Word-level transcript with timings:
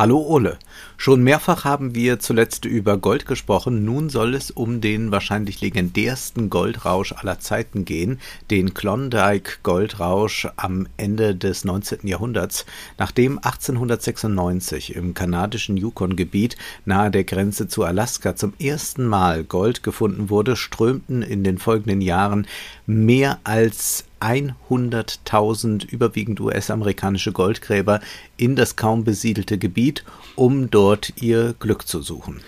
Hallo 0.00 0.16
Ole. 0.16 0.58
Schon 0.96 1.22
mehrfach 1.22 1.64
haben 1.64 1.94
wir 1.94 2.18
zuletzt 2.20 2.64
über 2.64 2.96
Gold 2.96 3.26
gesprochen. 3.26 3.84
Nun 3.84 4.08
soll 4.08 4.34
es 4.34 4.50
um 4.50 4.80
den 4.80 5.10
wahrscheinlich 5.10 5.60
legendärsten 5.60 6.48
Goldrausch 6.48 7.12
aller 7.12 7.38
Zeiten 7.38 7.84
gehen, 7.84 8.18
den 8.50 8.72
Klondike 8.72 9.58
Goldrausch 9.62 10.48
am 10.56 10.88
Ende 10.96 11.34
des 11.34 11.66
19. 11.66 12.06
Jahrhunderts, 12.08 12.64
nachdem 12.96 13.36
1896 13.40 14.96
im 14.96 15.12
kanadischen 15.12 15.76
Yukon-Gebiet 15.76 16.56
nahe 16.86 17.10
der 17.10 17.24
Grenze 17.24 17.68
zu 17.68 17.84
Alaska 17.84 18.34
zum 18.34 18.54
ersten 18.58 19.04
Mal 19.04 19.44
Gold 19.44 19.82
gefunden 19.82 20.30
wurde, 20.30 20.56
strömten 20.56 21.20
in 21.20 21.44
den 21.44 21.58
folgenden 21.58 22.00
Jahren 22.00 22.46
mehr 22.90 23.38
als 23.44 24.04
100.000 24.20 25.88
überwiegend 25.88 26.40
US-amerikanische 26.40 27.32
Goldgräber 27.32 28.00
in 28.36 28.56
das 28.56 28.76
kaum 28.76 29.04
besiedelte 29.04 29.58
Gebiet, 29.58 30.04
um 30.36 30.70
dort 30.70 31.14
ihr 31.22 31.54
Glück 31.58 31.86
zu 31.86 32.02
suchen. 32.02 32.40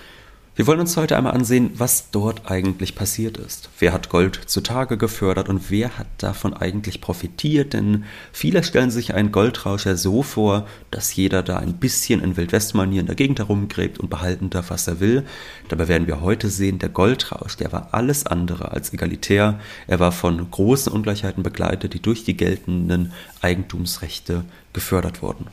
Wir 0.55 0.67
wollen 0.67 0.81
uns 0.81 0.99
heute 0.99 1.17
einmal 1.17 1.33
ansehen, 1.33 1.71
was 1.77 2.11
dort 2.11 2.51
eigentlich 2.51 2.95
passiert 2.95 3.39
ist. 3.39 3.71
Wer 3.79 3.95
hat 3.95 4.11
Gold 4.11 4.39
zutage 4.45 4.99
gefördert 4.99 5.49
und 5.49 5.71
wer 5.71 5.97
hat 5.97 6.09
davon 6.19 6.53
eigentlich 6.53 7.01
profitiert? 7.01 7.73
Denn 7.73 8.05
viele 8.33 8.63
stellen 8.63 8.91
sich 8.91 9.15
einen 9.15 9.33
Goldrausch 9.33 9.87
ja 9.87 9.97
so 9.97 10.23
vor, 10.23 10.67
dass 10.91 11.17
jeder 11.17 11.43
da 11.43 11.57
ein 11.57 11.79
bisschen 11.79 12.23
in 12.23 12.37
Wildwestmanier 12.37 13.01
in 13.01 13.07
der 13.07 13.15
Gegend 13.15 13.39
herumgräbt 13.39 13.99
und 13.99 14.11
behalten 14.11 14.51
darf, 14.51 14.69
was 14.69 14.87
er 14.87 15.01
will. 15.01 15.25
Dabei 15.69 15.89
werden 15.89 16.07
wir 16.07 16.21
heute 16.21 16.51
sehen, 16.51 16.79
der 16.79 16.91
Goldrausch, 16.91 17.57
der 17.57 17.73
war 17.73 17.89
alles 17.93 18.27
andere 18.27 18.73
als 18.73 18.93
egalitär. 18.93 19.59
Er 19.87 20.01
war 20.01 20.13
von 20.13 20.51
großen 20.51 20.93
Ungleichheiten 20.93 21.43
begleitet, 21.43 21.95
die 21.95 22.03
durch 22.03 22.25
die 22.25 22.37
geltenden 22.37 23.13
Eigentumsrechte 23.41 24.45
gefördert 24.75 25.23
wurden. 25.23 25.47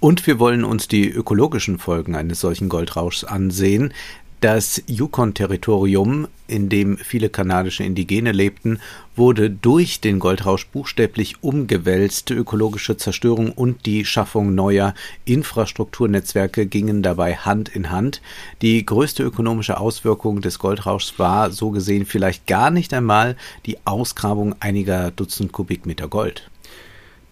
Und 0.00 0.28
wir 0.28 0.38
wollen 0.38 0.64
uns 0.64 0.86
die 0.86 1.08
ökologischen 1.08 1.78
Folgen 1.78 2.14
eines 2.14 2.40
solchen 2.40 2.68
Goldrauschs 2.68 3.24
ansehen. 3.24 3.92
Das 4.40 4.80
Yukon-Territorium, 4.86 6.28
in 6.46 6.68
dem 6.68 6.96
viele 6.98 7.28
kanadische 7.28 7.82
Indigene 7.82 8.30
lebten, 8.30 8.78
wurde 9.16 9.50
durch 9.50 10.00
den 10.00 10.20
Goldrausch 10.20 10.68
buchstäblich 10.68 11.42
umgewälzt. 11.42 12.30
Ökologische 12.30 12.96
Zerstörung 12.96 13.50
und 13.50 13.84
die 13.84 14.04
Schaffung 14.04 14.54
neuer 14.54 14.94
Infrastrukturnetzwerke 15.24 16.66
gingen 16.66 17.02
dabei 17.02 17.34
Hand 17.34 17.68
in 17.68 17.90
Hand. 17.90 18.22
Die 18.62 18.86
größte 18.86 19.24
ökonomische 19.24 19.80
Auswirkung 19.80 20.40
des 20.40 20.60
Goldrauschs 20.60 21.18
war, 21.18 21.50
so 21.50 21.70
gesehen, 21.70 22.06
vielleicht 22.06 22.46
gar 22.46 22.70
nicht 22.70 22.94
einmal 22.94 23.36
die 23.66 23.78
Ausgrabung 23.84 24.54
einiger 24.60 25.10
Dutzend 25.10 25.50
Kubikmeter 25.50 26.06
Gold. 26.06 26.48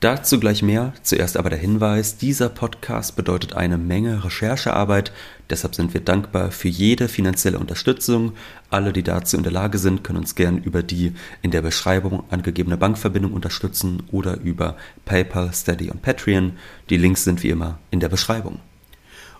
Dazu 0.01 0.39
gleich 0.39 0.63
mehr, 0.63 0.93
zuerst 1.03 1.39
aber 1.39 1.49
der 1.49 1.59
Hinweis, 1.59 2.19
dieser 2.19 2.51
Podcast 2.51 3.17
bedeutet 3.17 3.55
eine 3.55 3.79
Menge 3.79 4.25
Recherchearbeit, 4.25 5.11
deshalb 5.49 5.75
sind 5.75 5.95
wir 5.95 6.03
dankbar 6.03 6.51
für 6.51 6.69
jede 6.69 7.09
finanzielle 7.09 7.59
Unterstützung. 7.59 8.33
Alle, 8.69 8.93
die 8.93 9.03
dazu 9.03 9.39
in 9.39 9.43
der 9.43 9.53
Lage 9.53 9.79
sind, 9.79 10.05
können 10.05 10.19
uns 10.19 10.35
gern 10.35 10.59
über 10.59 10.83
die 10.83 11.15
in 11.41 11.51
der 11.51 11.63
Beschreibung 11.63 12.25
angegebene 12.29 12.77
Bankverbindung 12.77 13.33
unterstützen 13.33 14.03
oder 14.13 14.39
über 14.39 14.77
PayPal, 15.07 15.55
Steady 15.55 15.91
und 15.91 16.03
Patreon. 16.03 16.53
Die 16.91 16.99
Links 16.99 17.25
sind 17.25 17.43
wie 17.43 17.49
immer 17.49 17.79
in 17.91 18.01
der 18.01 18.11
Beschreibung. 18.11 18.61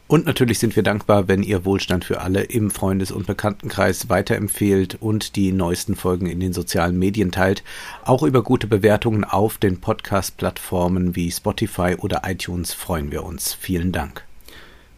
Und 0.09 0.27
natürlich 0.27 0.61
sind 0.61 0.77
wir 0.77 0.85
dankbar, 0.85 1.27
wenn 1.27 1.43
ihr 1.43 1.65
Wohlstand 1.65 2.05
für 2.05 2.21
alle 2.21 2.43
im 2.43 2.71
Freundes- 2.71 3.11
und 3.11 3.27
Bekanntenkreis 3.27 4.09
weiterempfehlt 4.09 4.97
und 5.01 5.35
die 5.35 5.51
neuesten 5.51 5.97
Folgen 5.97 6.27
in 6.27 6.39
den 6.39 6.53
sozialen 6.53 6.97
Medien 6.99 7.33
teilt. 7.33 7.65
Auch 8.05 8.23
über 8.23 8.43
gute 8.43 8.69
Bewertungen 8.69 9.25
auf 9.25 9.59
den 9.59 9.81
Podcast-Plattformen 9.81 11.17
wie 11.17 11.31
Spotify 11.31 11.97
oder 11.99 12.23
iTunes 12.25 12.73
freuen 12.73 13.11
wir 13.11 13.25
uns. 13.25 13.53
Vielen 13.55 13.91
Dank. 13.91 14.25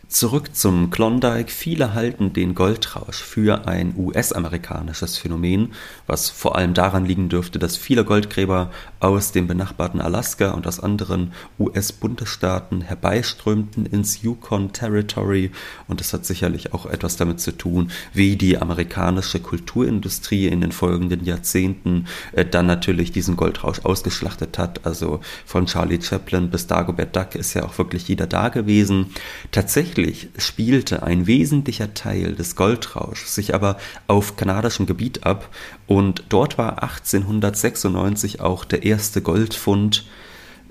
Zurück 0.08 0.56
zum 0.56 0.88
Klondike. 0.88 1.50
Viele 1.52 1.92
halten 1.92 2.32
den 2.32 2.54
Goldrausch 2.54 3.22
für 3.22 3.69
ein 3.69 3.92
US-amerikanisches 3.94 5.19
Phänomen, 5.19 5.74
was 6.06 6.30
vor 6.30 6.56
allem 6.56 6.72
daran 6.72 7.04
liegen 7.04 7.28
dürfte, 7.28 7.58
dass 7.58 7.76
viele 7.76 8.06
Goldgräber 8.06 8.70
aus 9.00 9.32
dem 9.32 9.46
benachbarten 9.46 10.00
Alaska 10.00 10.52
und 10.52 10.66
aus 10.66 10.80
anderen 10.80 11.32
US-Bundesstaaten 11.58 12.80
herbeiströmten 12.80 13.84
ins 13.84 14.22
Yukon 14.22 14.72
Territory 14.72 15.50
und 15.88 16.00
das 16.00 16.14
hat 16.14 16.25
sicherlich 16.25 16.72
auch 16.72 16.86
etwas 16.86 17.19
damit 17.19 17.40
zu 17.40 17.52
tun, 17.52 17.90
wie 18.14 18.36
die 18.36 18.56
amerikanische 18.56 19.40
Kulturindustrie 19.40 20.46
in 20.46 20.62
den 20.62 20.72
folgenden 20.72 21.26
Jahrzehnten 21.26 22.06
äh, 22.32 22.46
dann 22.46 22.66
natürlich 22.66 23.12
diesen 23.12 23.36
Goldrausch 23.36 23.80
ausgeschlachtet 23.84 24.56
hat. 24.56 24.86
Also 24.86 25.20
von 25.44 25.66
Charlie 25.66 26.00
Chaplin 26.00 26.48
bis 26.48 26.66
Dagobert 26.66 27.14
Duck 27.14 27.34
ist 27.34 27.52
ja 27.52 27.64
auch 27.64 27.76
wirklich 27.76 28.08
jeder 28.08 28.26
da 28.26 28.48
gewesen. 28.48 29.08
Tatsächlich 29.52 29.97
Tatsächlich 29.98 30.28
spielte 30.38 31.03
ein 31.03 31.26
wesentlicher 31.26 31.92
Teil 31.92 32.36
des 32.36 32.54
Goldrauschs 32.54 33.34
sich 33.34 33.53
aber 33.53 33.78
auf 34.06 34.36
kanadischem 34.36 34.86
Gebiet 34.86 35.25
ab. 35.25 35.53
Und 35.88 36.22
dort 36.28 36.56
war 36.56 36.84
1896 36.84 38.41
auch 38.41 38.64
der 38.64 38.84
erste 38.84 39.22
Goldfund 39.22 40.06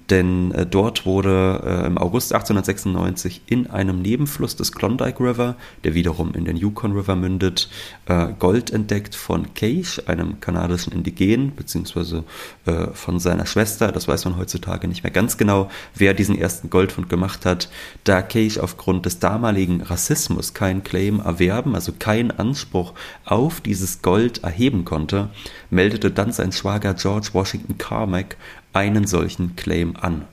denn 0.10 0.52
äh, 0.52 0.66
dort 0.66 1.06
wurde 1.06 1.62
äh, 1.66 1.88
im 1.88 1.98
August 1.98 2.34
1896 2.34 3.42
in 3.48 3.68
einem 3.68 4.02
Nebenfluss 4.02 4.56
des 4.56 4.72
Klondike 4.72 5.20
River, 5.20 5.56
der 5.84 5.96
wiederum 5.96 6.34
in 6.34 6.46
den 6.46 6.56
Yukon 6.56 6.94
River 6.94 7.16
mündet, 7.16 7.70
äh, 8.06 8.28
Gold 8.40 8.72
entdeckt 8.72 9.16
von 9.16 9.54
Cage, 9.54 10.02
einem 10.08 10.40
kanadischen 10.40 10.94
Indigen, 10.94 11.54
beziehungsweise 11.56 12.24
äh, 12.66 12.88
von 12.94 13.20
seiner 13.20 13.46
Schwester. 13.46 13.92
Das 13.92 14.08
weiß 14.08 14.26
man 14.26 14.38
heutzutage 14.38 14.88
nicht 14.88 15.04
mehr 15.04 15.12
ganz 15.12 15.38
genau, 15.38 15.70
wer 15.94 16.14
diesen 16.14 16.38
ersten 16.38 16.70
Goldfund 16.70 17.10
gemacht 17.10 17.46
hat. 17.46 17.70
Da 18.06 18.22
Cage 18.22 18.60
aufgrund 18.60 19.06
des 19.06 19.20
damaligen 19.20 19.82
Rassismus 19.82 20.54
keinen 20.54 20.84
Claim 20.84 21.20
erwerben, 21.20 21.76
also 21.76 21.92
keinen 21.98 22.32
Anspruch 22.32 22.94
auf 23.26 23.60
dieses 23.60 24.02
Gold 24.02 24.44
erheben 24.44 24.86
konnte, 24.86 25.30
meldete 25.70 26.12
dann 26.12 26.32
sein 26.32 26.54
Schwager 26.54 26.94
George 26.94 27.30
Washington 27.34 27.78
Carmack 27.78 28.38
einen 28.78 29.08
solchen 29.08 29.56
Claim 29.56 29.96
an. 30.00 30.26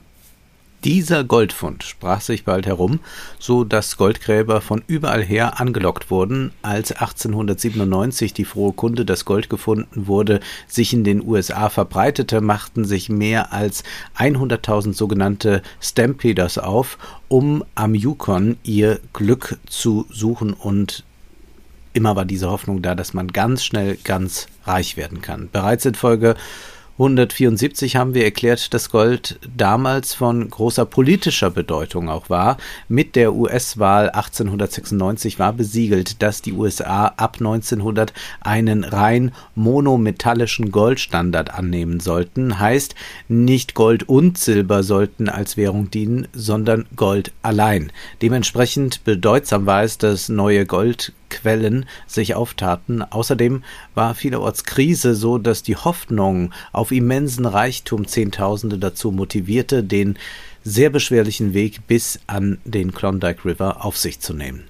Dieser 0.83 1.23
Goldfund 1.23 1.83
sprach 1.83 2.21
sich 2.21 2.45
bald 2.45 2.67
herum, 2.67 2.99
so 3.39 3.63
dass 3.63 3.97
Goldgräber 3.97 4.61
von 4.61 4.83
überall 4.85 5.23
her 5.23 5.59
angelockt 5.59 6.11
wurden. 6.11 6.51
Als 6.61 6.91
1897 6.91 8.35
die 8.35 8.45
frohe 8.45 8.71
Kunde, 8.71 9.03
dass 9.03 9.25
Gold 9.25 9.49
gefunden 9.49 10.05
wurde, 10.05 10.41
sich 10.67 10.93
in 10.93 11.03
den 11.03 11.25
USA 11.25 11.69
verbreitete, 11.69 12.39
machten 12.39 12.85
sich 12.85 13.09
mehr 13.09 13.51
als 13.51 13.83
100.000 14.19 14.93
sogenannte 14.93 15.63
Stampeders 15.81 16.59
auf, 16.59 16.99
um 17.29 17.63
am 17.73 17.95
Yukon 17.95 18.57
ihr 18.61 18.99
Glück 19.11 19.57
zu 19.67 20.05
suchen 20.11 20.53
und 20.53 21.03
immer 21.93 22.15
war 22.15 22.25
diese 22.25 22.51
Hoffnung 22.51 22.83
da, 22.83 22.93
dass 22.93 23.15
man 23.15 23.29
ganz 23.29 23.63
schnell 23.65 23.97
ganz 24.03 24.45
reich 24.65 24.97
werden 24.97 25.23
kann. 25.23 25.49
Bereits 25.51 25.85
in 25.85 25.95
Folge 25.95 26.35
174 26.97 27.97
haben 27.97 28.13
wir 28.13 28.23
erklärt, 28.23 28.73
dass 28.73 28.89
Gold 28.89 29.37
damals 29.53 30.13
von 30.13 30.49
großer 30.49 30.85
politischer 30.85 31.49
Bedeutung 31.49 32.07
auch 32.07 32.29
war. 32.29 32.55
Mit 32.87 33.17
der 33.17 33.33
US-Wahl 33.33 34.11
1896 34.11 35.37
war 35.37 35.51
besiegelt, 35.51 36.21
dass 36.21 36.41
die 36.41 36.53
USA 36.53 37.07
ab 37.17 37.35
1900 37.37 38.13
einen 38.39 38.85
rein 38.85 39.33
monometallischen 39.55 40.71
Goldstandard 40.71 41.53
annehmen 41.53 41.99
sollten. 41.99 42.59
Heißt, 42.59 42.95
nicht 43.27 43.73
Gold 43.73 44.07
und 44.07 44.37
Silber 44.37 44.81
sollten 44.81 45.27
als 45.27 45.57
Währung 45.57 45.91
dienen, 45.91 46.29
sondern 46.31 46.85
Gold 46.95 47.33
allein. 47.41 47.91
Dementsprechend 48.21 49.03
bedeutsam 49.03 49.65
war 49.65 49.83
es, 49.83 49.97
dass 49.97 50.29
neue 50.29 50.65
Gold 50.65 51.11
Quellen 51.29 51.85
sich 52.07 52.35
auftaten. 52.35 53.01
Außerdem 53.01 53.63
war 53.93 54.15
vielerorts 54.15 54.63
Krise, 54.63 55.15
so 55.15 55.37
dass 55.37 55.63
die 55.63 55.75
Hoffnung 55.75 56.51
auf 56.71 56.84
immensen 56.91 57.45
Reichtum 57.45 58.07
Zehntausende 58.07 58.77
dazu 58.77 59.11
motivierte, 59.11 59.83
den 59.83 60.17
sehr 60.63 60.89
beschwerlichen 60.89 61.53
Weg 61.53 61.87
bis 61.87 62.19
an 62.27 62.57
den 62.65 62.93
Klondike 62.93 63.45
River 63.45 63.85
auf 63.85 63.97
sich 63.97 64.19
zu 64.19 64.33
nehmen. 64.33 64.63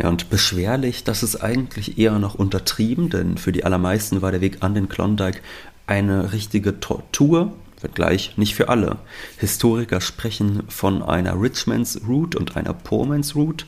Ja, 0.00 0.08
und 0.08 0.30
beschwerlich, 0.30 1.04
das 1.04 1.22
ist 1.22 1.36
eigentlich 1.36 1.98
eher 1.98 2.18
noch 2.18 2.34
untertrieben, 2.34 3.10
denn 3.10 3.36
für 3.36 3.52
die 3.52 3.64
allermeisten 3.64 4.22
war 4.22 4.30
der 4.30 4.40
Weg 4.40 4.58
an 4.60 4.74
den 4.74 4.88
Klondike 4.88 5.40
eine 5.86 6.32
richtige 6.32 6.78
Tortur, 6.78 7.52
wenngleich 7.80 8.36
nicht 8.36 8.54
für 8.54 8.68
alle. 8.68 8.98
Historiker 9.38 10.00
sprechen 10.00 10.62
von 10.68 11.02
einer 11.02 11.40
Richmond's 11.40 12.00
Route 12.06 12.38
und 12.38 12.56
einer 12.56 12.74
Poorman's 12.74 13.34
Route 13.34 13.64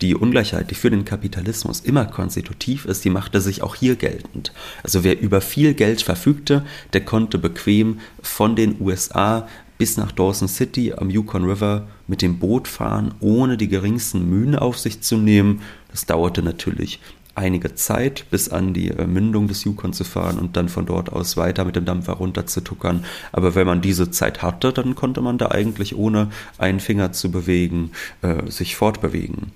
die 0.00 0.14
Ungleichheit, 0.14 0.70
die 0.70 0.74
für 0.74 0.90
den 0.90 1.04
Kapitalismus 1.04 1.80
immer 1.80 2.04
konstitutiv 2.04 2.84
ist, 2.84 3.04
die 3.04 3.10
machte 3.10 3.40
sich 3.40 3.62
auch 3.62 3.74
hier 3.74 3.96
geltend. 3.96 4.52
Also 4.82 5.04
wer 5.04 5.20
über 5.20 5.40
viel 5.40 5.74
Geld 5.74 6.02
verfügte, 6.02 6.64
der 6.92 7.04
konnte 7.04 7.38
bequem 7.38 8.00
von 8.20 8.56
den 8.56 8.80
USA 8.80 9.48
bis 9.78 9.96
nach 9.96 10.12
Dawson 10.12 10.48
City 10.48 10.92
am 10.92 11.10
Yukon 11.10 11.44
River 11.44 11.86
mit 12.06 12.22
dem 12.22 12.38
Boot 12.38 12.68
fahren, 12.68 13.14
ohne 13.20 13.56
die 13.56 13.68
geringsten 13.68 14.28
Mühen 14.28 14.56
auf 14.56 14.78
sich 14.78 15.00
zu 15.00 15.16
nehmen. 15.16 15.62
Das 15.90 16.06
dauerte 16.06 16.42
natürlich 16.42 17.00
einige 17.34 17.74
Zeit, 17.74 18.26
bis 18.30 18.48
an 18.48 18.74
die 18.74 18.90
äh, 18.90 19.06
Mündung 19.06 19.48
des 19.48 19.64
Yukon 19.64 19.92
zu 19.92 20.04
fahren 20.04 20.38
und 20.38 20.56
dann 20.56 20.68
von 20.68 20.86
dort 20.86 21.10
aus 21.10 21.36
weiter 21.36 21.64
mit 21.64 21.76
dem 21.76 21.84
Dampfer 21.84 22.14
runter 22.14 22.46
zu 22.46 22.60
tuckern. 22.60 23.04
Aber 23.32 23.54
wenn 23.54 23.66
man 23.66 23.80
diese 23.80 24.10
Zeit 24.10 24.42
hatte, 24.42 24.72
dann 24.72 24.94
konnte 24.94 25.20
man 25.20 25.38
da 25.38 25.50
eigentlich 25.50 25.96
ohne 25.96 26.30
einen 26.58 26.80
Finger 26.80 27.12
zu 27.12 27.30
bewegen, 27.30 27.90
äh, 28.22 28.48
sich 28.50 28.76
fortbewegen. 28.76 29.52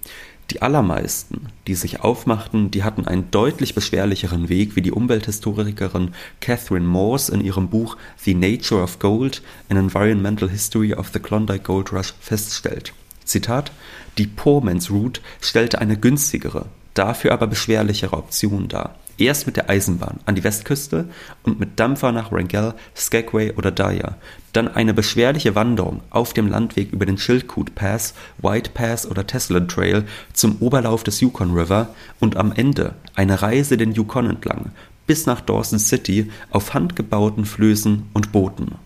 Die 0.50 0.62
allermeisten, 0.62 1.48
die 1.66 1.74
sich 1.74 2.00
aufmachten, 2.00 2.70
die 2.70 2.82
hatten 2.82 3.06
einen 3.06 3.30
deutlich 3.30 3.74
beschwerlicheren 3.74 4.48
Weg, 4.48 4.76
wie 4.76 4.82
die 4.82 4.92
Umwelthistorikerin 4.92 6.14
Catherine 6.40 6.86
Morse 6.86 7.32
in 7.32 7.42
ihrem 7.42 7.68
Buch 7.68 7.98
The 8.16 8.34
Nature 8.34 8.82
of 8.82 8.98
Gold, 8.98 9.42
an 9.68 9.76
Environmental 9.76 10.48
History 10.48 10.94
of 10.94 11.10
the 11.12 11.20
Klondike 11.20 11.64
Gold 11.64 11.92
Rush 11.92 12.14
feststellt. 12.18 12.94
Zitat, 13.24 13.72
die 14.16 14.26
Poor 14.26 14.64
Man's 14.64 14.90
Route 14.90 15.20
stellte 15.42 15.82
eine 15.82 15.98
günstigere, 15.98 16.64
dafür 16.98 17.32
aber 17.32 17.46
beschwerlichere 17.46 18.16
Option 18.16 18.68
dar. 18.68 18.96
Erst 19.18 19.46
mit 19.46 19.56
der 19.56 19.68
Eisenbahn 19.68 20.20
an 20.26 20.36
die 20.36 20.44
Westküste 20.44 21.08
und 21.42 21.58
mit 21.58 21.80
Dampfer 21.80 22.12
nach 22.12 22.30
Wrangell, 22.30 22.74
Skagway 22.96 23.52
oder 23.52 23.72
Dyer. 23.72 24.16
Dann 24.52 24.68
eine 24.68 24.94
beschwerliche 24.94 25.54
Wanderung 25.54 26.02
auf 26.10 26.32
dem 26.32 26.48
Landweg 26.48 26.92
über 26.92 27.04
den 27.04 27.16
Chilkoot 27.16 27.74
Pass, 27.74 28.14
White 28.38 28.70
Pass 28.74 29.10
oder 29.10 29.26
Tesla 29.26 29.60
Trail 29.60 30.04
zum 30.32 30.58
Oberlauf 30.60 31.02
des 31.02 31.20
Yukon 31.20 31.52
River 31.52 31.88
und 32.20 32.36
am 32.36 32.52
Ende 32.52 32.94
eine 33.14 33.42
Reise 33.42 33.76
den 33.76 33.92
Yukon 33.92 34.30
entlang 34.30 34.70
bis 35.08 35.26
nach 35.26 35.40
Dawson 35.40 35.80
City 35.80 36.30
auf 36.50 36.74
handgebauten 36.74 37.46
Flößen 37.46 38.04
und 38.12 38.30
Booten. 38.30 38.76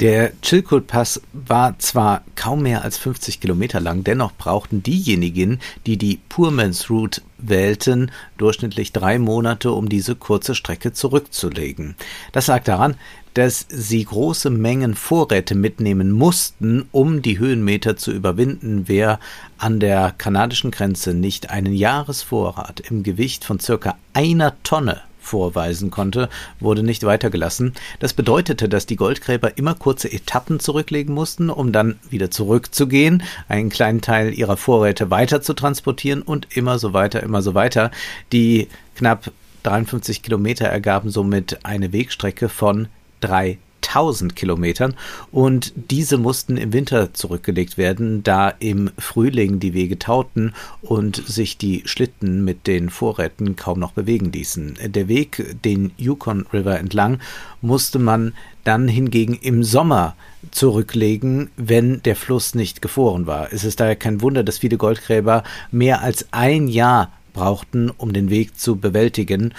Der 0.00 0.38
Chilkoot-Pass 0.42 1.22
war 1.32 1.78
zwar 1.78 2.22
kaum 2.34 2.62
mehr 2.62 2.82
als 2.82 2.98
50 2.98 3.40
Kilometer 3.40 3.80
lang, 3.80 4.04
dennoch 4.04 4.32
brauchten 4.36 4.82
diejenigen, 4.82 5.58
die 5.86 5.96
die 5.96 6.20
Poorman's 6.28 6.90
Route 6.90 7.22
wählten, 7.38 8.10
durchschnittlich 8.36 8.92
drei 8.92 9.18
Monate, 9.18 9.72
um 9.72 9.88
diese 9.88 10.14
kurze 10.14 10.54
Strecke 10.54 10.92
zurückzulegen. 10.92 11.96
Das 12.32 12.46
lag 12.48 12.62
daran, 12.64 12.96
dass 13.32 13.64
sie 13.70 14.04
große 14.04 14.50
Mengen 14.50 14.94
Vorräte 14.94 15.54
mitnehmen 15.54 16.10
mussten, 16.10 16.86
um 16.92 17.22
die 17.22 17.38
Höhenmeter 17.38 17.96
zu 17.96 18.12
überwinden. 18.12 18.84
Wer 18.88 19.18
an 19.56 19.80
der 19.80 20.12
kanadischen 20.16 20.72
Grenze 20.72 21.14
nicht 21.14 21.48
einen 21.48 21.72
Jahresvorrat 21.72 22.80
im 22.80 23.02
Gewicht 23.02 23.44
von 23.46 23.60
circa 23.60 23.96
einer 24.12 24.62
Tonne 24.62 25.00
vorweisen 25.26 25.90
konnte, 25.90 26.28
wurde 26.60 26.82
nicht 26.82 27.04
weitergelassen. 27.04 27.74
Das 27.98 28.14
bedeutete, 28.14 28.68
dass 28.68 28.86
die 28.86 28.96
Goldgräber 28.96 29.58
immer 29.58 29.74
kurze 29.74 30.10
Etappen 30.10 30.60
zurücklegen 30.60 31.14
mussten, 31.14 31.50
um 31.50 31.72
dann 31.72 31.98
wieder 32.08 32.30
zurückzugehen, 32.30 33.22
einen 33.48 33.68
kleinen 33.68 34.00
Teil 34.00 34.32
ihrer 34.32 34.56
Vorräte 34.56 35.10
weiter 35.10 35.42
zu 35.42 35.54
transportieren 35.54 36.22
und 36.22 36.56
immer 36.56 36.78
so 36.78 36.92
weiter, 36.92 37.22
immer 37.22 37.42
so 37.42 37.54
weiter. 37.54 37.90
Die 38.32 38.68
knapp 38.94 39.30
53 39.64 40.22
Kilometer 40.22 40.66
ergaben 40.66 41.10
somit 41.10 41.64
eine 41.64 41.92
Wegstrecke 41.92 42.48
von 42.48 42.88
drei 43.20 43.58
1000 43.88 44.36
Kilometern 44.36 44.94
und 45.30 45.72
diese 45.90 46.18
mussten 46.18 46.56
im 46.56 46.72
Winter 46.72 47.14
zurückgelegt 47.14 47.78
werden, 47.78 48.22
da 48.22 48.48
im 48.48 48.90
Frühling 48.98 49.60
die 49.60 49.74
Wege 49.74 49.98
tauten 49.98 50.54
und 50.82 51.16
sich 51.16 51.58
die 51.58 51.82
Schlitten 51.86 52.44
mit 52.44 52.66
den 52.66 52.90
Vorräten 52.90 53.56
kaum 53.56 53.78
noch 53.78 53.92
bewegen 53.92 54.32
ließen. 54.32 54.78
Der 54.86 55.08
Weg 55.08 55.56
den 55.64 55.92
Yukon 55.96 56.46
River 56.52 56.78
entlang 56.78 57.20
musste 57.60 57.98
man 57.98 58.32
dann 58.64 58.88
hingegen 58.88 59.34
im 59.34 59.62
Sommer 59.62 60.16
zurücklegen, 60.50 61.50
wenn 61.56 62.02
der 62.02 62.16
Fluss 62.16 62.54
nicht 62.54 62.82
gefroren 62.82 63.26
war. 63.26 63.52
Es 63.52 63.64
ist 63.64 63.80
daher 63.80 63.96
kein 63.96 64.20
Wunder, 64.22 64.42
dass 64.42 64.58
viele 64.58 64.76
Goldgräber 64.76 65.44
mehr 65.70 66.02
als 66.02 66.26
ein 66.32 66.68
Jahr 66.68 67.12
brauchten, 67.32 67.90
um 67.90 68.12
den 68.12 68.30
Weg 68.30 68.58
zu 68.58 68.76
bewältigen 68.76 69.54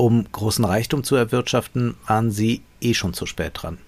um 0.00 0.24
großen 0.32 0.64
Reichtum 0.64 1.04
zu 1.04 1.14
erwirtschaften, 1.14 1.94
waren 2.06 2.30
sie 2.30 2.62
eh 2.80 2.94
schon 2.94 3.12
zu 3.12 3.26
spät 3.26 3.52
dran. 3.54 3.78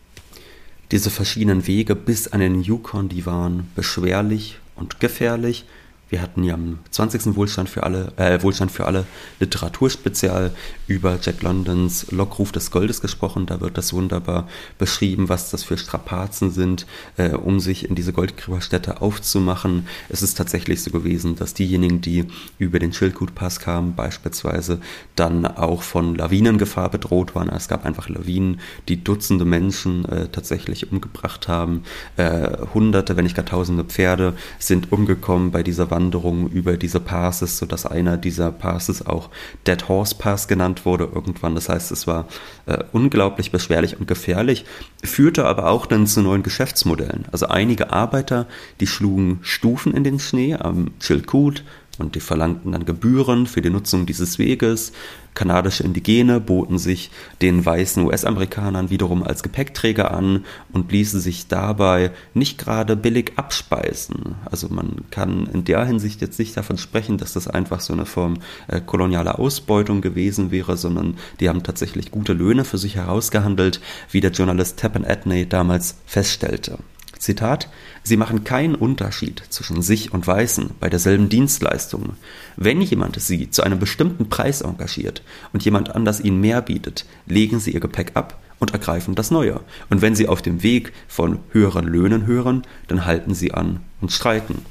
Diese 0.91 1.09
verschiedenen 1.09 1.67
Wege 1.67 1.97
bis 1.97 2.29
an 2.29 2.41
den 2.41 2.63
Yukon, 2.63 3.09
die 3.09 3.25
waren 3.25 3.71
beschwerlich 3.75 4.59
und 4.77 5.01
gefährlich. 5.01 5.65
Wir 6.13 6.21
hatten 6.21 6.45
ja 6.45 6.53
am 6.53 6.79
20. 6.91 7.37
Wohlstand 7.37 7.71
für 7.71 7.85
alle, 7.85 8.13
äh, 8.19 8.43
Wohlstand 8.43 8.71
für 8.71 8.85
alle 8.85 9.07
Literaturspezial 9.41 10.51
über 10.87 11.19
Jack 11.23 11.43
Londons 11.43 12.13
Lockruf 12.13 12.53
des 12.53 12.71
Goldes 12.71 13.01
gesprochen. 13.01 13.47
Da 13.47 13.63
wird 13.63 13.79
das 13.79 13.95
wunderbar 13.95 14.47
beschrieben, 14.77 15.31
was 15.31 15.51
das 15.51 15.65
für 15.65 15.79
Strapazen 15.79 16.51
sind, 16.51 16.87
äh, 17.17 17.31
um 17.31 17.61
sich 17.61 17.89
in 17.89 17.95
diese 17.95 18.13
Goldgräberstätte 18.13 19.01
aufzumachen. 19.01 19.87
Es 20.11 20.21
ist 20.21 20.35
tatsächlich 20.35 20.83
so 20.83 20.91
gewesen, 20.91 21.35
dass 21.35 21.55
diejenigen, 21.55 22.03
die 22.03 22.27
über 22.59 22.79
den 22.79 22.93
Schildgutpass 22.93 23.59
kamen, 23.61 23.95
beispielsweise 23.95 24.83
dann 25.17 25.47
auch 25.47 25.81
von 25.81 26.15
Lawinengefahr 26.15 26.91
bedroht 26.91 27.35
waren. 27.35 27.49
Es 27.49 27.69
gab 27.69 27.87
einfach 27.87 28.11
Lawinen, 28.11 28.61
die 28.87 29.03
Dutzende 29.03 29.47
Menschen 29.47 30.05
äh, 30.05 30.29
tatsächlich 30.29 30.93
umgebracht 30.93 31.49
haben. 31.49 31.85
Äh, 32.19 32.51
Hunderte, 32.75 33.17
wenn 33.17 33.25
nicht 33.25 33.35
gar 33.37 33.47
Tausende 33.47 33.85
Pferde 33.85 34.35
sind 34.59 34.93
umgekommen 34.93 35.53
bei 35.53 35.63
dieser 35.63 35.91
Wanderung 35.91 36.02
Wanderung 36.03 36.49
über 36.51 36.77
diese 36.77 36.99
Passes, 36.99 37.59
sodass 37.59 37.87
einer 37.87 38.17
dieser 38.17 38.51
Passes 38.51 39.07
auch 39.07 39.31
Dead 39.67 39.89
Horse 39.89 40.17
Pass 40.17 40.49
genannt 40.49 40.85
wurde 40.85 41.05
irgendwann. 41.05 41.55
Das 41.55 41.69
heißt, 41.69 41.93
es 41.93 42.07
war 42.09 42.27
äh, 42.67 42.79
unglaublich 42.93 43.53
beschwerlich 43.53 43.99
und 43.99 44.09
gefährlich, 44.09 44.65
führte 45.05 45.45
aber 45.45 45.69
auch 45.69 45.87
dann 45.87 46.09
zu 46.09 46.21
neuen 46.21 46.43
Geschäftsmodellen. 46.43 47.27
Also 47.31 47.47
einige 47.47 47.93
Arbeiter, 47.93 48.47
die 48.81 48.89
schlugen 48.89 49.39
Stufen 49.43 49.95
in 49.95 50.03
den 50.03 50.19
Schnee 50.19 50.55
am 50.55 50.91
Chilkoot, 50.99 51.63
und 51.99 52.15
die 52.15 52.21
verlangten 52.21 52.73
dann 52.73 52.87
Gebühren 52.87 53.47
für 53.47 53.61
die 53.61 53.71
Nutzung 53.71 54.07
dieses 54.07 54.39
Weges. 54.39 54.93
Kanadische 55.35 55.83
Indigene 55.83 56.41
boten 56.41 56.79
sich 56.79 57.11
den 57.41 57.65
weißen 57.65 58.05
US-Amerikanern 58.05 58.91
wiederum 58.91 59.23
als 59.23 59.43
Gepäckträger 59.43 60.11
an 60.11 60.45
und 60.73 60.93
ließen 60.93 61.21
sich 61.21 61.49
dabei 61.49 62.13
nicht 62.35 62.59
gerade 62.59 62.97
billig 62.97 63.33
abspeisen. 63.37 64.37
Also 64.45 64.69
man 64.69 65.05
kann 65.11 65.47
in 65.47 65.65
der 65.65 65.85
Hinsicht 65.85 66.21
jetzt 66.21 66.39
nicht 66.39 66.57
davon 66.57 66.77
sprechen, 66.79 67.19
dass 67.19 67.33
das 67.35 67.49
einfach 67.49 67.81
so 67.81 67.93
eine 67.93 68.07
Form 68.07 68.39
äh, 68.69 68.81
kolonialer 68.81 69.39
Ausbeutung 69.39 70.01
gewesen 70.01 70.51
wäre, 70.51 70.77
sondern 70.77 71.17
die 71.41 71.49
haben 71.49 71.63
tatsächlich 71.63 72.11
gute 72.11 72.33
Löhne 72.33 72.65
für 72.65 72.79
sich 72.79 72.97
herausgehandelt, 72.97 73.81
wie 74.11 74.21
der 74.21 74.33
Journalist 74.33 74.79
Tappan 74.79 75.05
Adney 75.05 75.49
damals 75.49 75.97
feststellte. 76.07 76.79
Zitat, 77.23 77.69
Sie 78.03 78.17
machen 78.17 78.43
keinen 78.43 78.75
Unterschied 78.75 79.45
zwischen 79.49 79.81
sich 79.81 80.13
und 80.13 80.27
Weißen 80.27 80.71
bei 80.81 80.91
derselben 80.91 81.29
Dienstleistung. 81.29 82.17
Wenn 82.57 82.81
jemand 82.81 83.21
Sie 83.21 83.49
zu 83.49 83.63
einem 83.63 83.79
bestimmten 83.79 84.29
Preis 84.29 84.61
engagiert 84.61 85.23
und 85.53 85.65
jemand 85.65 85.95
anders 85.95 86.19
Ihnen 86.19 86.41
mehr 86.41 86.61
bietet, 86.63 87.07
legen 87.27 87.61
Sie 87.61 87.71
Ihr 87.71 87.81
Gepäck 87.81 88.11
ab 88.15 88.43
und 88.59 88.73
ergreifen 88.73 89.15
das 89.15 89.31
Neue. 89.31 89.61
Und 89.89 90.03
wenn 90.03 90.17
Sie 90.17 90.27
auf 90.27 90.43
dem 90.43 90.65
Weg 90.65 90.93
von 91.07 91.39
höheren 91.53 91.87
Löhnen 91.87 92.27
hören, 92.27 92.65
dann 92.89 93.05
halten 93.05 93.35
Sie 93.35 93.55
an 93.55 93.79
und 94.01 94.11
streiken. 94.11 94.67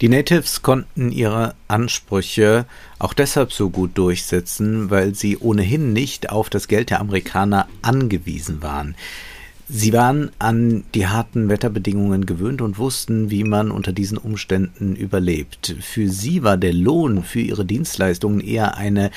Die 0.00 0.08
Natives 0.08 0.62
konnten 0.62 1.12
ihre 1.12 1.54
Ansprüche 1.68 2.66
auch 2.98 3.14
deshalb 3.14 3.52
so 3.52 3.70
gut 3.70 3.96
durchsetzen, 3.96 4.90
weil 4.90 5.14
sie 5.14 5.38
ohnehin 5.38 5.92
nicht 5.92 6.30
auf 6.30 6.50
das 6.50 6.66
Geld 6.66 6.90
der 6.90 6.98
Amerikaner 6.98 7.68
angewiesen 7.80 8.60
waren. 8.60 8.96
Sie 9.66 9.94
waren 9.94 10.30
an 10.38 10.84
die 10.94 11.06
harten 11.06 11.48
Wetterbedingungen 11.48 12.26
gewöhnt 12.26 12.60
und 12.60 12.76
wussten, 12.76 13.30
wie 13.30 13.44
man 13.44 13.70
unter 13.70 13.92
diesen 13.92 14.18
Umständen 14.18 14.94
überlebt. 14.94 15.74
Für 15.80 16.08
sie 16.08 16.42
war 16.42 16.58
der 16.58 16.74
Lohn 16.74 17.24
für 17.24 17.40
ihre 17.40 17.64
Dienstleistungen 17.64 18.40
eher 18.40 18.76
eine 18.76 19.10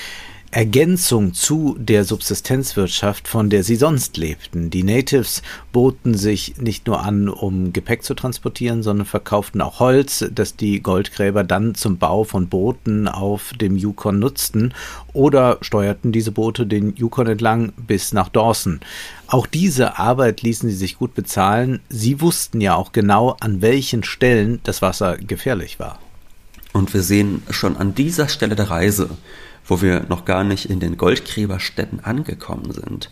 Ergänzung 0.51 1.33
zu 1.33 1.75
der 1.77 2.05
Subsistenzwirtschaft, 2.05 3.27
von 3.27 3.49
der 3.49 3.63
sie 3.63 3.75
sonst 3.75 4.15
lebten. 4.15 4.69
Die 4.69 4.83
Natives 4.83 5.41
boten 5.73 6.13
sich 6.13 6.55
nicht 6.57 6.87
nur 6.87 7.01
an, 7.03 7.27
um 7.27 7.73
Gepäck 7.73 8.03
zu 8.03 8.13
transportieren, 8.13 8.81
sondern 8.81 9.05
verkauften 9.05 9.61
auch 9.61 9.79
Holz, 9.79 10.25
das 10.31 10.55
die 10.55 10.81
Goldgräber 10.81 11.43
dann 11.43 11.75
zum 11.75 11.97
Bau 11.97 12.23
von 12.23 12.47
Booten 12.47 13.09
auf 13.09 13.51
dem 13.59 13.75
Yukon 13.75 14.19
nutzten 14.19 14.73
oder 15.11 15.57
steuerten 15.61 16.13
diese 16.13 16.31
Boote 16.31 16.65
den 16.65 16.95
Yukon 16.95 17.27
entlang 17.27 17.73
bis 17.75 18.13
nach 18.13 18.29
Dawson. 18.29 18.79
Auch 19.27 19.47
diese 19.47 19.99
Arbeit 19.99 20.41
ließen 20.43 20.69
sie 20.69 20.75
sich 20.75 20.97
gut 20.97 21.13
bezahlen. 21.13 21.81
Sie 21.89 22.21
wussten 22.21 22.61
ja 22.61 22.75
auch 22.75 22.93
genau, 22.93 23.35
an 23.41 23.61
welchen 23.61 24.03
Stellen 24.03 24.61
das 24.63 24.81
Wasser 24.81 25.17
gefährlich 25.17 25.77
war. 25.77 25.99
Und 26.71 26.93
wir 26.93 27.01
sehen 27.01 27.43
schon 27.49 27.75
an 27.75 27.95
dieser 27.95 28.29
Stelle 28.29 28.55
der 28.55 28.69
Reise, 28.69 29.09
wo 29.67 29.81
wir 29.81 30.05
noch 30.09 30.25
gar 30.25 30.43
nicht 30.43 30.65
in 30.65 30.79
den 30.79 30.97
Goldgräberstätten 30.97 31.99
angekommen 31.99 32.71
sind. 32.71 33.09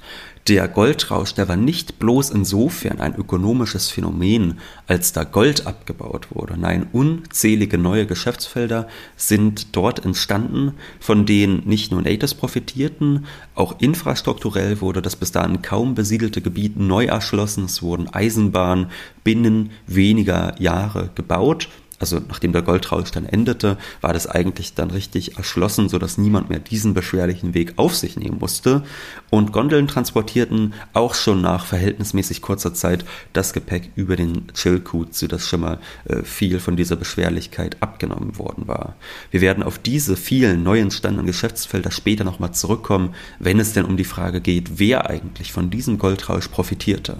Der 0.47 0.67
Goldrausch, 0.67 1.33
der 1.33 1.49
war 1.49 1.55
nicht 1.55 1.97
bloß 1.97 2.29
insofern 2.29 2.99
ein 2.99 3.15
ökonomisches 3.15 3.89
Phänomen, 3.89 4.59
als 4.85 5.11
da 5.11 5.23
Gold 5.23 5.65
abgebaut 5.65 6.27
wurde. 6.29 6.55
Nein, 6.55 6.85
unzählige 6.91 7.79
neue 7.79 8.05
Geschäftsfelder 8.05 8.87
sind 9.15 9.75
dort 9.75 10.05
entstanden, 10.05 10.73
von 10.99 11.25
denen 11.25 11.63
nicht 11.65 11.91
nur 11.91 12.03
Natives 12.03 12.35
profitierten, 12.35 13.25
auch 13.55 13.79
infrastrukturell 13.79 14.81
wurde 14.81 15.01
das 15.01 15.15
bis 15.15 15.31
dahin 15.31 15.63
kaum 15.63 15.95
besiedelte 15.95 16.41
Gebiet 16.41 16.77
neu 16.77 17.05
erschlossen, 17.05 17.65
es 17.65 17.81
wurden 17.81 18.07
Eisenbahnen 18.13 18.91
binnen 19.23 19.71
weniger 19.87 20.61
Jahre 20.61 21.09
gebaut 21.15 21.69
also 21.99 22.19
nachdem 22.27 22.51
der 22.51 22.61
Goldrausch 22.61 23.11
dann 23.11 23.25
endete, 23.25 23.77
war 24.01 24.13
das 24.13 24.27
eigentlich 24.27 24.73
dann 24.73 24.91
richtig 24.91 25.37
erschlossen, 25.37 25.89
sodass 25.89 26.17
niemand 26.17 26.49
mehr 26.49 26.59
diesen 26.59 26.93
beschwerlichen 26.93 27.53
Weg 27.53 27.73
auf 27.77 27.95
sich 27.95 28.17
nehmen 28.17 28.39
musste. 28.39 28.83
Und 29.29 29.51
Gondeln 29.51 29.87
transportierten 29.87 30.73
auch 30.93 31.13
schon 31.15 31.41
nach 31.41 31.65
verhältnismäßig 31.65 32.41
kurzer 32.41 32.73
Zeit 32.73 33.05
das 33.33 33.53
Gepäck 33.53 33.91
über 33.95 34.15
den 34.15 34.47
Chilkoot, 34.53 35.15
sodass 35.15 35.47
schon 35.47 35.61
mal 35.61 35.79
äh, 36.05 36.23
viel 36.23 36.59
von 36.59 36.75
dieser 36.75 36.95
Beschwerlichkeit 36.95 37.77
abgenommen 37.81 38.37
worden 38.37 38.67
war. 38.67 38.95
Wir 39.31 39.41
werden 39.41 39.63
auf 39.63 39.79
diese 39.79 40.17
vielen 40.17 40.63
neu 40.63 40.79
entstandenen 40.79 41.27
Geschäftsfelder 41.27 41.91
später 41.91 42.23
nochmal 42.23 42.53
zurückkommen, 42.53 43.15
wenn 43.39 43.59
es 43.59 43.73
denn 43.73 43.85
um 43.85 43.97
die 43.97 44.03
Frage 44.03 44.41
geht, 44.41 44.79
wer 44.79 45.09
eigentlich 45.09 45.53
von 45.53 45.69
diesem 45.69 45.97
Goldrausch 45.97 46.49
profitierte. 46.49 47.17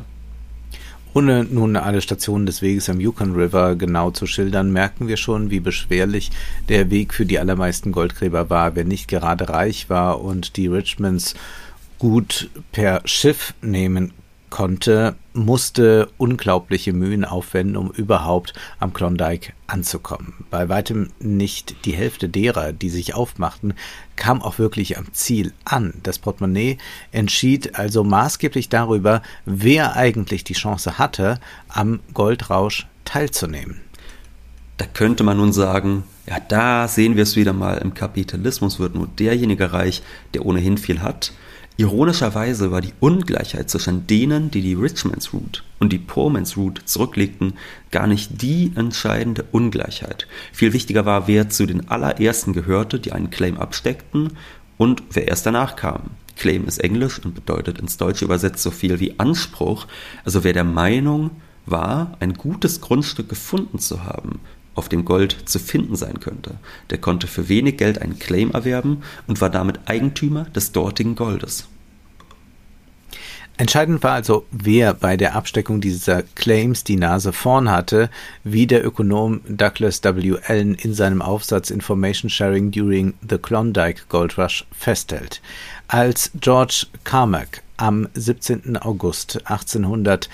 Ohne 1.16 1.46
nun 1.46 1.78
alle 1.78 2.02
Stationen 2.02 2.46
des 2.46 2.62
Weges 2.62 2.90
am 2.90 3.00
Yukon 3.00 3.36
River 3.36 3.78
genau 3.78 4.12
zu 4.12 4.28
schildern, 4.28 4.74
merken 4.74 5.08
wir 5.08 5.16
schon, 5.16 5.50
wie 5.50 5.62
beschwerlich 5.62 6.30
der 6.68 6.92
Weg 6.92 7.14
für 7.14 7.26
die 7.26 7.40
allermeisten 7.40 7.94
Goldgräber 7.94 8.50
war, 8.50 8.76
wer 8.76 8.84
nicht 8.84 9.08
gerade 9.08 9.48
reich 9.48 9.90
war 9.90 10.20
und 10.20 10.58
die 10.58 10.68
Richmonds 10.68 11.34
gut 12.00 12.50
per 12.74 13.02
Schiff 13.06 13.54
nehmen 13.62 14.12
konnte, 14.56 15.16
musste 15.34 16.08
unglaubliche 16.18 16.94
Mühen 16.94 17.26
aufwenden, 17.26 17.76
um 17.76 17.92
überhaupt 17.92 18.54
am 18.80 18.94
Klondike 18.94 19.52
anzukommen. 19.68 20.46
Bei 20.50 20.70
weitem 20.70 21.10
nicht 21.20 21.84
die 21.84 21.92
Hälfte 21.92 22.30
derer, 22.30 22.72
die 22.72 22.90
sich 22.90 23.14
aufmachten, 23.14 23.74
kam 24.16 24.42
auch 24.42 24.58
wirklich 24.58 24.98
am 24.98 25.12
Ziel 25.12 25.52
an. 25.66 25.96
Das 26.04 26.20
Portemonnaie 26.20 26.78
entschied 27.12 27.76
also 27.76 28.06
maßgeblich 28.06 28.70
darüber, 28.70 29.22
wer 29.44 29.98
eigentlich 29.98 30.46
die 30.46 30.54
Chance 30.54 30.98
hatte, 30.98 31.42
am 31.68 32.00
Goldrausch 32.14 32.88
teilzunehmen. 33.04 33.82
Da 34.78 34.86
könnte 34.86 35.26
man 35.26 35.36
nun 35.36 35.52
sagen, 35.52 36.06
ja, 36.28 36.38
da 36.40 36.88
sehen 36.88 37.18
wir 37.18 37.24
es 37.24 37.36
wieder 37.36 37.52
mal, 37.52 37.80
im 37.80 37.94
Kapitalismus 37.94 38.80
wird 38.80 38.96
nur 38.96 39.08
derjenige 39.20 39.74
reich, 39.74 40.02
der 40.34 40.46
ohnehin 40.46 40.78
viel 40.78 41.02
hat 41.02 41.34
Ironischerweise 41.78 42.72
war 42.72 42.80
die 42.80 42.94
Ungleichheit 43.02 43.70
zwischen 43.70 44.08
denen, 44.08 44.50
die 44.50 44.62
die 44.62 44.76
Richmond's 44.76 45.34
Route 45.34 45.62
und 45.80 45.92
die 45.92 45.98
Poorman's 45.98 46.56
Route 46.56 46.86
zurücklegten, 46.86 47.56
gar 47.92 48.08
nicht 48.08 48.42
die 48.42 48.72
entscheidende 48.76 49.44
Ungleichheit. 49.52 50.26
Viel 50.54 50.72
wichtiger 50.72 51.06
war, 51.06 51.28
wer 51.28 51.50
zu 51.50 51.66
den 51.66 51.90
allerersten 51.90 52.54
gehörte, 52.54 52.98
die 53.00 53.12
einen 53.12 53.30
Claim 53.30 53.58
absteckten 53.58 54.32
und 54.78 55.04
wer 55.12 55.28
erst 55.28 55.46
danach 55.46 55.76
kam. 55.76 56.12
Claim 56.38 56.66
ist 56.66 56.78
Englisch 56.78 57.20
und 57.20 57.36
bedeutet 57.36 57.80
ins 57.80 57.98
Deutsche 57.98 58.24
übersetzt 58.24 58.64
so 58.64 58.72
viel 58.72 59.02
wie 59.02 59.20
Anspruch, 59.20 59.86
also 60.24 60.46
wer 60.46 60.54
der 60.54 60.64
Meinung 60.64 61.32
war, 61.66 62.16
ein 62.22 62.36
gutes 62.36 62.80
Grundstück 62.80 63.28
gefunden 63.28 63.80
zu 63.80 64.04
haben, 64.04 64.40
auf 64.76 64.90
dem 64.90 65.06
Gold 65.06 65.38
zu 65.46 65.58
finden 65.60 65.96
sein 65.96 66.20
könnte. 66.20 66.56
Der 66.90 66.98
konnte 66.98 67.28
für 67.28 67.50
wenig 67.50 67.78
Geld 67.78 68.02
einen 68.02 68.20
Claim 68.20 68.52
erwerben 68.52 69.04
und 69.28 69.42
war 69.42 69.50
damit 69.50 69.80
Eigentümer 69.86 70.46
des 70.46 70.72
dortigen 70.72 71.16
Goldes. 71.16 71.68
Entscheidend 73.58 74.04
war 74.04 74.12
also, 74.12 74.46
wer 74.52 74.94
bei 74.94 75.16
der 75.16 75.34
Absteckung 75.34 75.80
dieser 75.80 76.24
Claims 76.24 76.84
die 76.84 76.98
Nase 76.98 77.32
vorn 77.32 77.72
hatte, 77.72 78.10
wie 78.44 78.68
der 78.68 78.86
Ökonom 78.86 79.40
Douglas 79.48 80.04
W. 80.04 80.36
Allen 80.46 80.76
in 80.76 80.94
seinem 80.94 81.22
Aufsatz 81.22 81.70
Information 81.70 82.30
Sharing 82.30 82.72
During 82.72 83.14
the 83.28 83.38
Klondike 83.38 84.04
Gold 84.10 84.38
Rush 84.38 84.66
festhält. 84.78 85.42
Als 85.88 86.32
George 86.42 86.88
Carmack 87.06 87.62
am 87.78 88.10
17. 88.14 88.76
August 88.76 89.38
1800 89.46 90.30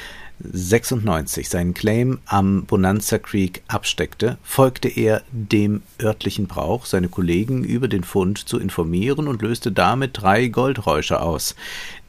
96 0.52 1.50
seinen 1.50 1.74
Claim 1.74 2.20
am 2.26 2.66
Bonanza 2.66 3.18
Creek 3.18 3.64
absteckte, 3.68 4.38
folgte 4.44 4.88
er 4.88 5.24
dem 5.32 5.82
örtlichen 6.02 6.48
Brauch, 6.48 6.86
seine 6.86 7.10
Kollegen 7.10 7.64
über 7.64 7.88
den 7.88 8.04
Fund 8.04 8.38
zu 8.38 8.60
informieren 8.60 9.28
und 9.28 9.42
löste 9.42 9.72
damit 9.72 10.22
drei 10.22 10.48
Goldräusche 10.48 11.22
aus. 11.22 11.56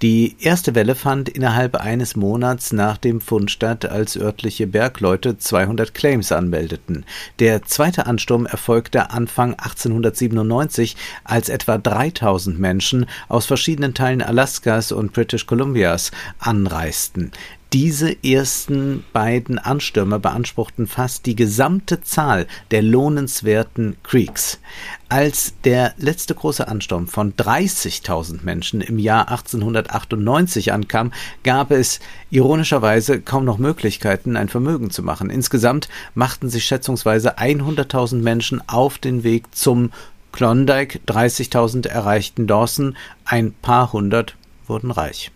Die 0.02 0.34
erste 0.40 0.74
Welle 0.74 0.96
fand 0.96 1.28
innerhalb 1.28 1.76
eines 1.76 2.16
Monats 2.16 2.72
nach 2.72 2.96
dem 2.96 3.20
Fund 3.20 3.52
statt, 3.52 3.84
als 3.84 4.16
örtliche 4.16 4.66
Bergleute 4.66 5.38
200 5.38 5.94
Claims 5.94 6.32
anmeldeten. 6.32 7.04
Der 7.38 7.62
zweite 7.62 8.06
Ansturm 8.06 8.46
erfolgte 8.46 9.10
Anfang 9.10 9.50
1897, 9.54 10.96
als 11.22 11.48
etwa 11.48 11.78
3000 11.78 12.58
Menschen 12.58 13.06
aus 13.28 13.46
verschiedenen 13.46 13.94
Teilen 13.94 14.22
Alaskas 14.22 14.90
und 14.90 15.12
British 15.12 15.46
Columbias 15.46 16.10
anreisten. 16.40 17.30
Diese 17.72 18.22
ersten 18.22 19.02
beiden 19.14 19.58
Anstürme 19.58 20.18
beanspruchten 20.18 20.86
fast 20.86 21.24
die 21.24 21.34
gesamte 21.34 22.02
Zahl 22.02 22.46
der 22.70 22.82
lohnenswerten 22.82 23.96
Creeks. 24.02 24.60
Als 25.08 25.54
der 25.64 25.94
letzte 25.96 26.34
große 26.34 26.68
Ansturm 26.68 27.08
von 27.08 27.32
30.000 27.32 28.44
Menschen 28.44 28.82
im 28.82 28.98
Jahr 28.98 29.30
1898 29.30 30.70
ankam, 30.70 31.14
gab 31.44 31.70
es 31.70 32.00
ironischerweise 32.30 33.22
kaum 33.22 33.46
noch 33.46 33.56
Möglichkeiten, 33.56 34.36
ein 34.36 34.50
Vermögen 34.50 34.90
zu 34.90 35.02
machen. 35.02 35.30
Insgesamt 35.30 35.88
machten 36.14 36.50
sich 36.50 36.66
schätzungsweise 36.66 37.38
100.000 37.38 38.16
Menschen 38.16 38.62
auf 38.68 38.98
den 38.98 39.24
Weg 39.24 39.54
zum 39.54 39.92
Klondike, 40.30 41.00
30.000 41.06 41.88
erreichten 41.88 42.46
Dawson, 42.46 42.98
ein 43.24 43.54
paar 43.62 43.94
hundert 43.94 44.36
wurden 44.66 44.90
reich 44.90 45.30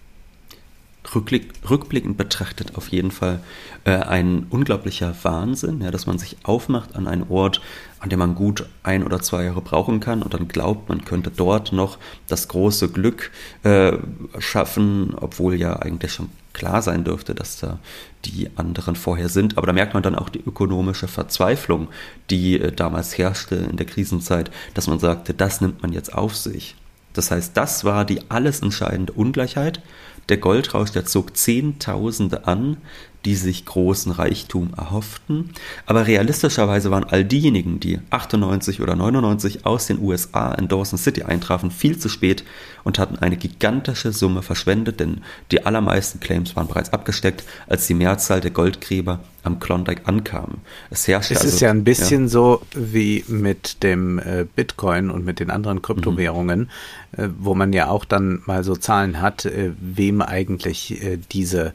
rückblick, 1.14 1.52
rückblickend 1.68 2.16
betrachtet 2.16 2.76
auf 2.76 2.88
jeden 2.88 3.10
Fall 3.10 3.40
äh, 3.84 3.92
ein 3.92 4.46
unglaublicher 4.50 5.14
Wahnsinn, 5.22 5.80
ja, 5.80 5.90
dass 5.90 6.06
man 6.06 6.18
sich 6.18 6.36
aufmacht 6.42 6.96
an 6.96 7.06
einen 7.06 7.28
Ort, 7.28 7.60
an 8.00 8.10
dem 8.10 8.18
man 8.18 8.34
gut 8.34 8.66
ein 8.82 9.04
oder 9.04 9.20
zwei 9.20 9.44
Jahre 9.44 9.60
brauchen 9.60 10.00
kann 10.00 10.22
und 10.22 10.34
dann 10.34 10.48
glaubt, 10.48 10.88
man 10.88 11.04
könnte 11.04 11.30
dort 11.30 11.72
noch 11.72 11.98
das 12.28 12.48
große 12.48 12.88
Glück 12.90 13.30
äh, 13.62 13.92
schaffen, 14.38 15.14
obwohl 15.14 15.54
ja 15.54 15.76
eigentlich 15.76 16.12
schon 16.12 16.28
klar 16.52 16.80
sein 16.82 17.04
dürfte, 17.04 17.34
dass 17.34 17.58
da 17.58 17.78
die 18.24 18.50
anderen 18.56 18.96
vorher 18.96 19.28
sind. 19.28 19.58
Aber 19.58 19.66
da 19.66 19.72
merkt 19.72 19.94
man 19.94 20.02
dann 20.02 20.14
auch 20.14 20.30
die 20.30 20.40
ökonomische 20.40 21.06
Verzweiflung, 21.06 21.88
die 22.30 22.58
äh, 22.58 22.72
damals 22.72 23.16
herrschte 23.18 23.56
in 23.56 23.76
der 23.76 23.86
Krisenzeit, 23.86 24.50
dass 24.74 24.86
man 24.86 24.98
sagte, 24.98 25.34
das 25.34 25.60
nimmt 25.60 25.82
man 25.82 25.92
jetzt 25.92 26.12
auf 26.14 26.34
sich. 26.34 26.74
Das 27.12 27.30
heißt, 27.30 27.56
das 27.56 27.84
war 27.84 28.04
die 28.04 28.20
alles 28.30 28.60
entscheidende 28.60 29.12
Ungleichheit. 29.12 29.80
Der 30.28 30.38
Goldrausch, 30.38 30.90
der 30.90 31.04
zog 31.06 31.36
Zehntausende 31.36 32.46
an, 32.46 32.78
die 33.26 33.34
sich 33.34 33.64
großen 33.64 34.12
Reichtum 34.12 34.72
erhofften. 34.76 35.50
Aber 35.84 36.06
realistischerweise 36.06 36.92
waren 36.92 37.04
all 37.04 37.24
diejenigen, 37.24 37.80
die 37.80 37.98
98 38.10 38.80
oder 38.80 38.94
99 38.94 39.66
aus 39.66 39.86
den 39.86 40.00
USA 40.00 40.52
in 40.54 40.68
Dawson 40.68 40.98
City 40.98 41.24
eintrafen, 41.24 41.72
viel 41.72 41.98
zu 41.98 42.08
spät 42.08 42.44
und 42.84 42.98
hatten 43.00 43.18
eine 43.18 43.36
gigantische 43.36 44.12
Summe 44.12 44.42
verschwendet, 44.42 45.00
denn 45.00 45.22
die 45.50 45.66
allermeisten 45.66 46.20
Claims 46.20 46.54
waren 46.54 46.68
bereits 46.68 46.92
abgesteckt, 46.92 47.42
als 47.68 47.88
die 47.88 47.94
Mehrzahl 47.94 48.40
der 48.40 48.52
Goldgräber 48.52 49.20
am 49.46 49.60
Klondike 49.60 50.02
ankamen. 50.06 50.58
Es 50.90 51.06
herrschte 51.08 51.34
es 51.34 51.44
ist 51.44 51.52
also, 51.54 51.64
ja 51.66 51.70
ein 51.70 51.84
bisschen 51.84 52.22
ja. 52.22 52.28
so 52.28 52.62
wie 52.74 53.24
mit 53.28 53.82
dem 53.82 54.18
äh, 54.18 54.46
Bitcoin 54.54 55.10
und 55.10 55.24
mit 55.24 55.40
den 55.40 55.50
anderen 55.50 55.82
Kryptowährungen, 55.82 56.68
mhm. 57.16 57.24
äh, 57.24 57.28
wo 57.38 57.54
man 57.54 57.72
ja 57.72 57.88
auch 57.88 58.04
dann 58.04 58.42
mal 58.46 58.64
so 58.64 58.76
Zahlen 58.76 59.20
hat, 59.20 59.44
äh, 59.46 59.72
wem 59.78 60.20
eigentlich 60.20 61.00
diese 61.30 61.72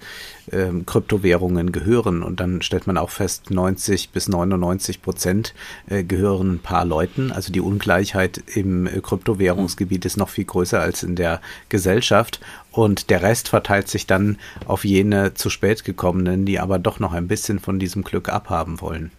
ähm, 0.52 0.86
Kryptowährungen 0.86 1.72
gehören. 1.72 2.24
Und 2.24 2.40
dann 2.40 2.62
stellt 2.62 2.88
man 2.88 2.98
auch 2.98 3.10
fest, 3.10 3.52
90 3.52 4.10
bis 4.10 4.28
99 4.28 5.02
Prozent 5.02 5.54
gehören 5.88 6.56
ein 6.56 6.60
paar 6.60 6.86
Leuten. 6.86 7.32
Also 7.32 7.52
die 7.52 7.62
Ungleichheit 7.62 8.44
im 8.56 8.88
äh, 8.88 9.02
Kryptowährungsgebiet 9.02 10.06
ist 10.06 10.18
noch 10.18 10.30
viel 10.30 10.46
größer 10.46 10.80
als 10.80 11.04
in 11.04 11.16
der 11.16 11.42
Gesellschaft. 11.70 12.40
Und 12.72 13.10
der 13.10 13.22
Rest 13.22 13.50
verteilt 13.50 13.90
sich 13.90 14.08
dann 14.08 14.38
auf 14.66 14.86
jene 14.86 15.34
zu 15.34 15.50
spät 15.50 15.84
gekommenen, 15.84 16.46
die 16.46 16.60
aber 16.60 16.80
doch 16.80 17.00
noch 17.00 17.12
ein 17.12 17.28
bisschen 17.28 17.60
von 17.60 17.80
diesem 17.80 18.04
Glück 18.04 18.30
abhaben 18.30 18.80
wollen. 18.80 19.12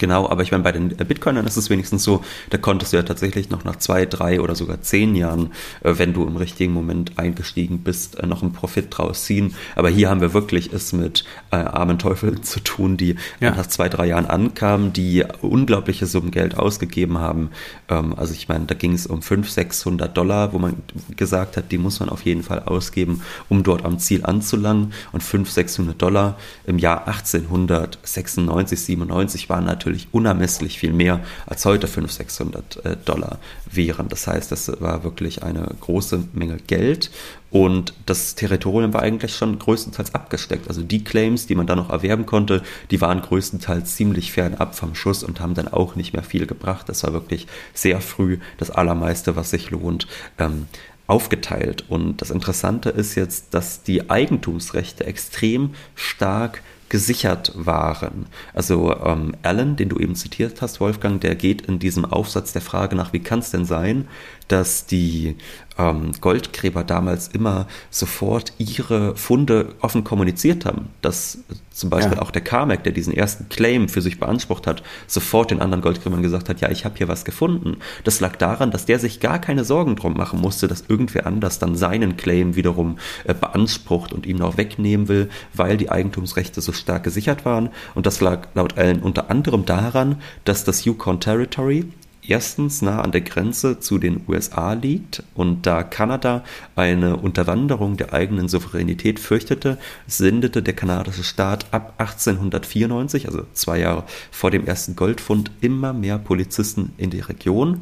Genau, 0.00 0.30
aber 0.30 0.42
ich 0.42 0.50
meine, 0.50 0.64
bei 0.64 0.72
den 0.72 0.98
äh, 0.98 1.04
Bitcoinern 1.04 1.46
ist 1.46 1.58
es 1.58 1.68
wenigstens 1.68 2.02
so, 2.02 2.24
da 2.48 2.56
konntest 2.56 2.94
du 2.94 2.96
ja 2.96 3.02
tatsächlich 3.02 3.50
noch 3.50 3.64
nach 3.64 3.76
zwei, 3.76 4.06
drei 4.06 4.40
oder 4.40 4.54
sogar 4.54 4.80
zehn 4.80 5.14
Jahren, 5.14 5.52
äh, 5.82 5.92
wenn 5.98 6.14
du 6.14 6.26
im 6.26 6.38
richtigen 6.38 6.72
Moment 6.72 7.18
eingestiegen 7.18 7.80
bist, 7.80 8.18
äh, 8.18 8.26
noch 8.26 8.40
einen 8.42 8.54
Profit 8.54 8.86
draus 8.88 9.26
ziehen. 9.26 9.54
Aber 9.76 9.90
hier 9.90 10.08
haben 10.08 10.22
wir 10.22 10.32
wirklich 10.32 10.72
es 10.72 10.94
mit 10.94 11.26
äh, 11.50 11.56
armen 11.56 11.98
Teufeln 11.98 12.42
zu 12.42 12.60
tun, 12.60 12.96
die 12.96 13.16
ja. 13.40 13.50
nach 13.50 13.66
zwei, 13.66 13.90
drei 13.90 14.06
Jahren 14.06 14.24
ankamen, 14.24 14.94
die 14.94 15.22
unglaubliche 15.42 16.06
Summen 16.06 16.30
Geld 16.30 16.56
ausgegeben 16.56 17.18
haben. 17.18 17.50
Ähm, 17.90 18.14
also 18.16 18.32
ich 18.32 18.48
meine, 18.48 18.64
da 18.64 18.74
ging 18.74 18.94
es 18.94 19.06
um 19.06 19.20
500, 19.20 19.52
600 19.52 20.16
Dollar, 20.16 20.54
wo 20.54 20.58
man 20.58 20.76
gesagt 21.14 21.58
hat, 21.58 21.70
die 21.70 21.78
muss 21.78 22.00
man 22.00 22.08
auf 22.08 22.22
jeden 22.22 22.42
Fall 22.42 22.60
ausgeben, 22.60 23.20
um 23.50 23.64
dort 23.64 23.84
am 23.84 23.98
Ziel 23.98 24.24
anzulangen. 24.24 24.94
Und 25.12 25.22
500, 25.22 25.52
600 25.52 26.00
Dollar 26.00 26.38
im 26.64 26.78
Jahr 26.78 27.06
1896, 27.06 28.80
97 28.80 29.50
waren 29.50 29.66
natürlich 29.66 29.89
natürlich 29.90 30.08
unermesslich 30.12 30.78
viel 30.78 30.92
mehr 30.92 31.20
als 31.46 31.64
heute 31.64 31.88
500, 31.88 32.12
600 32.12 32.84
äh, 32.84 32.96
Dollar 33.04 33.38
wären. 33.70 34.08
Das 34.08 34.26
heißt, 34.26 34.52
das 34.52 34.80
war 34.80 35.02
wirklich 35.02 35.42
eine 35.42 35.66
große 35.80 36.28
Menge 36.32 36.58
Geld 36.66 37.10
und 37.50 37.94
das 38.06 38.36
Territorium 38.36 38.94
war 38.94 39.02
eigentlich 39.02 39.34
schon 39.34 39.58
größtenteils 39.58 40.14
abgesteckt. 40.14 40.68
Also 40.68 40.82
die 40.82 41.02
Claims, 41.02 41.46
die 41.46 41.56
man 41.56 41.66
da 41.66 41.74
noch 41.74 41.90
erwerben 41.90 42.24
konnte, 42.24 42.62
die 42.90 43.00
waren 43.00 43.20
größtenteils 43.20 43.96
ziemlich 43.96 44.30
fernab 44.30 44.76
vom 44.76 44.94
Schuss 44.94 45.24
und 45.24 45.40
haben 45.40 45.54
dann 45.54 45.68
auch 45.68 45.96
nicht 45.96 46.12
mehr 46.12 46.22
viel 46.22 46.46
gebracht. 46.46 46.88
Das 46.88 47.02
war 47.02 47.12
wirklich 47.12 47.48
sehr 47.74 48.00
früh 48.00 48.38
das 48.58 48.70
Allermeiste, 48.70 49.34
was 49.34 49.50
sich 49.50 49.70
lohnt. 49.70 50.06
Ähm, 50.38 50.66
aufgeteilt. 51.08 51.86
Und 51.88 52.22
das 52.22 52.30
Interessante 52.30 52.88
ist 52.88 53.16
jetzt, 53.16 53.52
dass 53.52 53.82
die 53.82 54.10
Eigentumsrechte 54.10 55.04
extrem 55.04 55.70
stark 55.96 56.62
gesichert 56.90 57.52
waren. 57.54 58.26
Also 58.52 58.94
ähm, 58.94 59.34
Allen, 59.42 59.76
den 59.76 59.88
du 59.88 59.98
eben 59.98 60.14
zitiert 60.16 60.60
hast, 60.60 60.80
Wolfgang, 60.80 61.20
der 61.20 61.36
geht 61.36 61.62
in 61.62 61.78
diesem 61.78 62.04
Aufsatz 62.04 62.52
der 62.52 62.60
Frage 62.60 62.96
nach, 62.96 63.14
wie 63.14 63.20
kann 63.20 63.38
es 63.38 63.50
denn 63.50 63.64
sein, 63.64 64.08
dass 64.48 64.84
die 64.84 65.36
ähm, 65.80 66.12
Goldgräber 66.20 66.84
damals 66.84 67.28
immer 67.28 67.66
sofort 67.90 68.52
ihre 68.58 69.16
Funde 69.16 69.74
offen 69.80 70.04
kommuniziert 70.04 70.64
haben. 70.64 70.88
Dass 71.00 71.38
zum 71.70 71.88
Beispiel 71.88 72.16
ja. 72.16 72.22
auch 72.22 72.30
der 72.30 72.42
Carmack, 72.42 72.84
der 72.84 72.92
diesen 72.92 73.14
ersten 73.14 73.48
Claim 73.48 73.88
für 73.88 74.02
sich 74.02 74.20
beansprucht 74.20 74.66
hat, 74.66 74.82
sofort 75.06 75.50
den 75.50 75.60
anderen 75.60 75.82
Goldgräbern 75.82 76.22
gesagt 76.22 76.48
hat, 76.48 76.60
ja, 76.60 76.70
ich 76.70 76.84
habe 76.84 76.96
hier 76.98 77.08
was 77.08 77.24
gefunden. 77.24 77.78
Das 78.04 78.20
lag 78.20 78.36
daran, 78.36 78.70
dass 78.70 78.84
der 78.84 78.98
sich 78.98 79.20
gar 79.20 79.38
keine 79.38 79.64
Sorgen 79.64 79.96
drum 79.96 80.14
machen 80.14 80.40
musste, 80.40 80.68
dass 80.68 80.84
irgendwer 80.88 81.26
anders 81.26 81.58
dann 81.58 81.76
seinen 81.76 82.16
Claim 82.16 82.56
wiederum 82.56 82.98
äh, 83.24 83.34
beansprucht 83.34 84.12
und 84.12 84.26
ihm 84.26 84.36
noch 84.36 84.58
wegnehmen 84.58 85.08
will, 85.08 85.30
weil 85.54 85.76
die 85.76 85.90
Eigentumsrechte 85.90 86.60
so 86.60 86.72
stark 86.72 87.04
gesichert 87.04 87.44
waren. 87.44 87.70
Und 87.94 88.04
das 88.06 88.20
lag 88.20 88.48
laut 88.54 88.76
Allen 88.76 89.00
unter 89.00 89.30
anderem 89.30 89.64
daran, 89.64 90.20
dass 90.44 90.64
das 90.64 90.84
Yukon 90.84 91.20
Territory, 91.20 91.86
erstens 92.26 92.82
nah 92.82 93.00
an 93.00 93.12
der 93.12 93.20
Grenze 93.20 93.80
zu 93.80 93.98
den 93.98 94.22
USA 94.28 94.72
liegt 94.72 95.22
und 95.34 95.66
da 95.66 95.82
Kanada 95.82 96.44
eine 96.76 97.16
Unterwanderung 97.16 97.96
der 97.96 98.12
eigenen 98.12 98.48
Souveränität 98.48 99.18
fürchtete, 99.18 99.78
sendete 100.06 100.62
der 100.62 100.74
kanadische 100.74 101.24
Staat 101.24 101.66
ab 101.72 101.94
1894, 101.98 103.26
also 103.26 103.44
zwei 103.52 103.80
Jahre 103.80 104.04
vor 104.30 104.50
dem 104.50 104.66
ersten 104.66 104.96
Goldfund, 104.96 105.50
immer 105.60 105.92
mehr 105.92 106.18
Polizisten 106.18 106.92
in 106.96 107.10
die 107.10 107.20
Region 107.20 107.78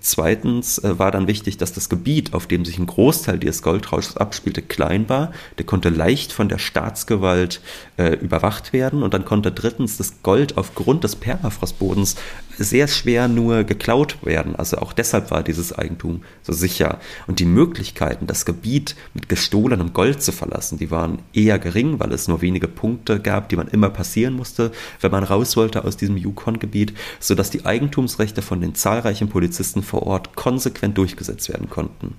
Zweitens 0.00 0.78
äh, 0.78 0.98
war 0.98 1.12
dann 1.12 1.28
wichtig, 1.28 1.58
dass 1.58 1.72
das 1.72 1.88
Gebiet, 1.88 2.34
auf 2.34 2.48
dem 2.48 2.64
sich 2.64 2.78
ein 2.78 2.86
Großteil 2.86 3.38
dieses 3.38 3.62
Goldrausches 3.62 4.16
abspielte, 4.16 4.60
klein 4.60 5.08
war. 5.08 5.30
Der 5.58 5.66
konnte 5.66 5.90
leicht 5.90 6.32
von 6.32 6.48
der 6.48 6.58
Staatsgewalt 6.58 7.60
äh, 7.96 8.14
überwacht 8.14 8.72
werden. 8.72 9.04
Und 9.04 9.14
dann 9.14 9.24
konnte 9.24 9.52
drittens 9.52 9.96
das 9.96 10.22
Gold 10.22 10.56
aufgrund 10.56 11.04
des 11.04 11.14
Permafrostbodens 11.14 12.16
sehr 12.58 12.88
schwer 12.88 13.28
nur 13.28 13.62
geklaut 13.62 14.16
werden. 14.22 14.56
Also 14.56 14.78
auch 14.78 14.92
deshalb 14.92 15.30
war 15.30 15.44
dieses 15.44 15.72
Eigentum 15.72 16.22
so 16.42 16.52
sicher. 16.52 16.98
Und 17.28 17.38
die 17.38 17.44
Möglichkeiten, 17.44 18.26
das 18.26 18.44
Gebiet 18.44 18.96
mit 19.14 19.28
gestohlenem 19.28 19.92
Gold 19.92 20.20
zu 20.20 20.32
verlassen, 20.32 20.78
die 20.78 20.90
waren 20.90 21.20
eher 21.32 21.58
gering, 21.60 22.00
weil 22.00 22.12
es 22.12 22.26
nur 22.26 22.42
wenige 22.42 22.66
Punkte 22.66 23.20
gab, 23.20 23.48
die 23.50 23.56
man 23.56 23.68
immer 23.68 23.90
passieren 23.90 24.34
musste, 24.34 24.72
wenn 25.00 25.12
man 25.12 25.22
raus 25.22 25.56
wollte 25.56 25.84
aus 25.84 25.96
diesem 25.96 26.16
Yukon-Gebiet, 26.16 26.94
sodass 27.20 27.50
die 27.50 27.64
Eigentumsrechte 27.64 28.42
von 28.42 28.60
den 28.60 28.74
zahlreichen 28.74 29.28
Polizisten 29.28 29.75
vor 29.82 30.02
Ort 30.04 30.36
konsequent 30.36 30.96
durchgesetzt 30.98 31.48
werden 31.48 31.70
konnten. 31.70 32.14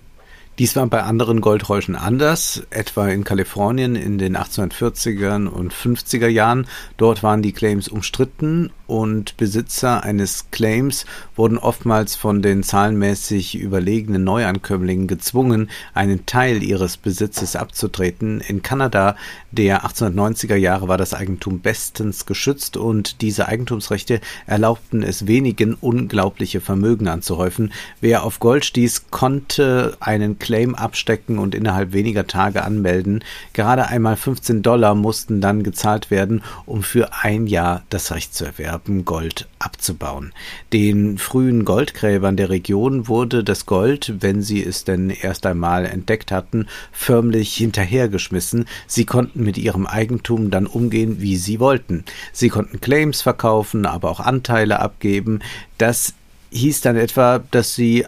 Dies 0.59 0.75
war 0.75 0.87
bei 0.87 1.03
anderen 1.03 1.39
Goldräuschen 1.39 1.95
anders, 1.95 2.63
etwa 2.71 3.07
in 3.09 3.23
Kalifornien 3.23 3.95
in 3.95 4.17
den 4.17 4.35
1840er 4.35 5.45
und 5.45 5.71
50er 5.71 6.27
Jahren. 6.27 6.65
Dort 6.97 7.21
waren 7.21 7.43
die 7.43 7.51
Claims 7.51 7.87
umstritten 7.87 8.71
und 8.87 9.37
Besitzer 9.37 10.03
eines 10.03 10.45
Claims 10.49 11.05
wurden 11.35 11.59
oftmals 11.59 12.15
von 12.15 12.41
den 12.41 12.63
zahlenmäßig 12.63 13.59
überlegenen 13.59 14.23
Neuankömmlingen 14.23 15.07
gezwungen, 15.07 15.69
einen 15.93 16.25
Teil 16.25 16.63
ihres 16.63 16.97
Besitzes 16.97 17.55
abzutreten. 17.55 18.41
In 18.41 18.63
Kanada 18.63 19.15
der 19.51 19.85
1890er 19.85 20.55
Jahre 20.55 20.87
war 20.87 20.97
das 20.97 21.13
Eigentum 21.13 21.59
bestens 21.59 22.25
geschützt 22.25 22.77
und 22.77 23.21
diese 23.21 23.47
Eigentumsrechte 23.47 24.21
erlaubten 24.47 25.03
es 25.03 25.27
wenigen, 25.27 25.75
unglaubliche 25.75 26.61
Vermögen 26.61 27.09
anzuhäufen. 27.09 27.73
Wer 28.01 28.23
auf 28.23 28.39
Gold 28.39 28.65
stieß, 28.65 29.11
konnte 29.11 29.97
einen 29.99 30.39
Claim 30.47 30.75
abstecken 30.75 31.39
und 31.39 31.53
innerhalb 31.53 31.91
weniger 31.91 32.25
Tage 32.25 32.63
anmelden. 32.63 33.21
Gerade 33.51 33.87
einmal 33.87 34.15
15 34.15 34.61
Dollar 34.61 34.95
mussten 34.95 35.41
dann 35.41 35.61
gezahlt 35.61 36.09
werden, 36.09 36.41
um 36.65 36.83
für 36.83 37.09
ein 37.21 37.47
Jahr 37.47 37.83
das 37.89 38.13
Recht 38.13 38.33
zu 38.33 38.45
erwerben. 38.45 39.03
Gold 39.03 39.49
abzubauen. 39.59 40.31
Den 40.71 41.17
frühen 41.17 41.65
Goldgräbern 41.65 42.37
der 42.37 42.49
Region 42.49 43.09
wurde 43.09 43.43
das 43.43 43.65
Gold, 43.65 44.13
wenn 44.21 44.41
sie 44.41 44.63
es 44.63 44.85
denn 44.85 45.09
erst 45.09 45.45
einmal 45.45 45.85
entdeckt 45.85 46.31
hatten, 46.31 46.67
förmlich 46.93 47.53
hinterhergeschmissen. 47.55 48.67
Sie 48.87 49.03
konnten 49.03 49.43
mit 49.43 49.57
ihrem 49.57 49.85
Eigentum 49.85 50.49
dann 50.49 50.65
umgehen, 50.65 51.19
wie 51.19 51.35
sie 51.35 51.59
wollten. 51.59 52.05
Sie 52.31 52.47
konnten 52.47 52.79
Claims 52.79 53.21
verkaufen, 53.21 53.85
aber 53.85 54.09
auch 54.09 54.21
Anteile 54.21 54.79
abgeben. 54.79 55.41
Das 55.77 56.13
hieß 56.51 56.79
dann 56.79 56.95
etwa, 56.95 57.43
dass 57.51 57.75
sie 57.75 58.05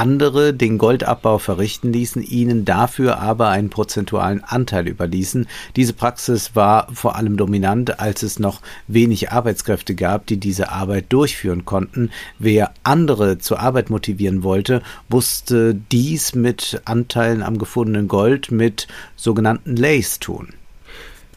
andere 0.00 0.54
den 0.54 0.78
Goldabbau 0.78 1.36
verrichten 1.36 1.92
ließen, 1.92 2.22
ihnen 2.22 2.64
dafür 2.64 3.18
aber 3.18 3.50
einen 3.50 3.68
prozentualen 3.68 4.42
Anteil 4.42 4.88
überließen. 4.88 5.46
Diese 5.76 5.92
Praxis 5.92 6.56
war 6.56 6.88
vor 6.90 7.16
allem 7.16 7.36
dominant, 7.36 8.00
als 8.00 8.22
es 8.22 8.38
noch 8.38 8.62
wenig 8.86 9.30
Arbeitskräfte 9.30 9.94
gab, 9.94 10.26
die 10.26 10.38
diese 10.38 10.72
Arbeit 10.72 11.12
durchführen 11.12 11.66
konnten. 11.66 12.10
Wer 12.38 12.72
andere 12.82 13.36
zur 13.36 13.60
Arbeit 13.60 13.90
motivieren 13.90 14.42
wollte, 14.42 14.80
musste 15.10 15.74
dies 15.74 16.34
mit 16.34 16.80
Anteilen 16.86 17.42
am 17.42 17.58
gefundenen 17.58 18.08
Gold 18.08 18.50
mit 18.50 18.88
sogenannten 19.16 19.76
Lays 19.76 20.18
tun. 20.18 20.54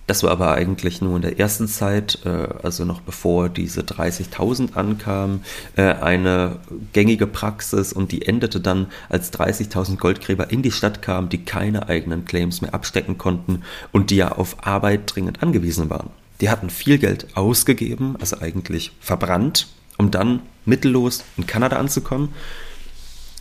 Das 0.06 0.22
war 0.22 0.32
aber 0.32 0.54
eigentlich 0.54 1.02
nur 1.02 1.16
in 1.16 1.22
der 1.22 1.40
ersten 1.40 1.68
Zeit, 1.68 2.20
äh, 2.26 2.48
also 2.62 2.84
noch 2.84 3.02
bevor 3.02 3.48
diese 3.48 3.82
30.000 3.82 4.76
ankamen, 4.76 5.44
äh, 5.78 5.84
eine 5.84 6.60
gängige 6.92 7.26
Praxis 7.26 7.94
und 7.94 8.12
die 8.12 8.26
endete 8.26 8.60
dann, 8.60 8.88
als 9.08 9.32
30.000 9.32 9.98
Goldgräber 9.98 10.52
in 10.52 10.62
die 10.62 10.72
Stadt 10.72 11.02
kamen, 11.02 11.30
die 11.30 11.46
keine 11.46 11.88
eigenen 11.88 12.26
Claims 12.26 12.62
mehr 12.62 12.74
abstecken 12.74 13.18
konnten 13.18 13.64
und 13.94 14.10
die 14.10 14.18
ja 14.18 14.34
auf 14.34 14.68
Arbeit 14.68 15.16
dringend 15.16 15.42
angewiesen 15.42 15.90
waren. 15.90 16.10
Die 16.42 16.50
hatten 16.50 16.70
viel 16.70 16.98
Geld 16.98 17.28
ausgegeben, 17.38 18.18
also 18.20 18.40
eigentlich 18.42 18.92
verbrannt, 19.00 19.68
um 19.98 20.12
dann 20.12 20.42
mittellos 20.66 21.24
in 21.38 21.48
Kanada 21.48 21.78
anzukommen 21.78 22.30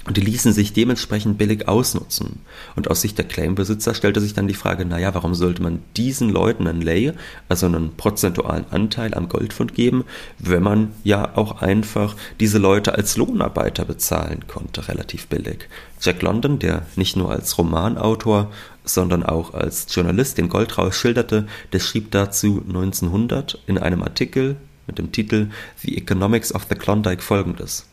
und 0.05 0.17
die 0.17 0.21
ließen 0.21 0.53
sich 0.53 0.73
dementsprechend 0.73 1.39
billig 1.39 1.69
ausnutzen. 1.69 2.41
Und 2.75 2.91
aus 2.91 3.03
Sicht 3.03 3.19
der 3.19 3.27
Claimbesitzer 3.27 3.95
stellte 3.95 4.21
sich 4.21 4.35
dann 4.35 4.49
die 4.49 4.55
Frage, 4.55 4.85
naja, 4.85 5.15
warum 5.15 5.35
sollte 5.35 5.63
man 5.63 5.81
diesen 5.97 6.29
Leuten 6.29 6.67
einen 6.67 6.83
Lay, 6.83 7.13
also 7.49 7.67
einen 7.67 7.97
prozentualen 7.97 8.65
Anteil 8.71 9.15
am 9.15 9.29
Goldfund 9.29 9.75
geben, 9.75 10.05
wenn 10.39 10.63
man 10.63 10.93
ja 11.05 11.37
auch 11.37 11.63
einfach 11.63 12.17
diese 12.41 12.59
Leute 12.59 12.97
als 12.97 13.17
Lohnarbeiter 13.17 13.85
bezahlen 13.85 14.45
konnte, 14.49 14.89
relativ 14.89 15.29
billig. 15.29 15.69
Jack 16.01 16.21
London, 16.23 16.59
der 16.59 16.85
nicht 16.97 17.17
nur 17.17 17.31
als 17.31 17.57
Romanautor, 17.57 18.51
sondern 18.85 19.23
auch 19.23 19.55
als 19.55 19.87
Journalist 19.95 20.37
den 20.37 20.49
Goldrausch 20.49 20.97
schilderte, 20.97 21.47
der 21.73 21.79
schrieb 21.79 22.11
dazu 22.11 22.63
1900 22.67 23.61
in 23.69 23.79
einem 23.79 24.03
Artikel 24.03 24.57
mit 24.89 24.99
dem 24.99 25.13
Titel 25.13 25.51
The 25.77 25.97
Economics 25.97 26.53
of 26.53 26.67
the 26.69 26.75
Klondike 26.75 27.23
folgendes. 27.23 27.87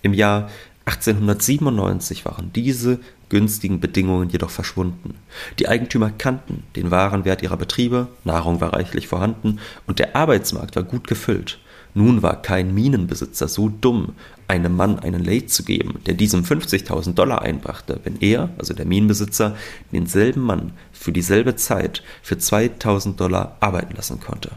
Im 0.00 0.14
Jahr 0.14 0.48
1897 0.86 2.24
waren 2.24 2.52
diese 2.52 2.98
günstigen 3.30 3.80
Bedingungen 3.80 4.28
jedoch 4.28 4.50
verschwunden. 4.50 5.14
Die 5.58 5.68
Eigentümer 5.68 6.10
kannten 6.10 6.62
den 6.76 6.90
wahren 6.90 7.24
Wert 7.24 7.42
ihrer 7.42 7.56
Betriebe, 7.56 8.08
Nahrung 8.24 8.60
war 8.60 8.74
reichlich 8.74 9.08
vorhanden 9.08 9.60
und 9.86 9.98
der 9.98 10.14
Arbeitsmarkt 10.14 10.76
war 10.76 10.82
gut 10.82 11.06
gefüllt. 11.06 11.58
Nun 11.94 12.22
war 12.22 12.42
kein 12.42 12.74
Minenbesitzer 12.74 13.46
so 13.48 13.68
dumm, 13.68 14.14
einem 14.48 14.76
Mann 14.76 14.98
einen 14.98 15.24
Late 15.24 15.46
zu 15.46 15.62
geben, 15.62 16.00
der 16.06 16.14
diesem 16.14 16.42
50.000 16.42 17.14
Dollar 17.14 17.42
einbrachte, 17.42 18.00
wenn 18.02 18.20
er, 18.20 18.50
also 18.58 18.74
der 18.74 18.84
Minenbesitzer, 18.84 19.56
denselben 19.92 20.42
Mann 20.42 20.72
für 20.92 21.12
dieselbe 21.12 21.56
Zeit 21.56 22.02
für 22.20 22.34
2.000 22.34 23.16
Dollar 23.16 23.56
arbeiten 23.60 23.94
lassen 23.94 24.20
konnte. 24.20 24.50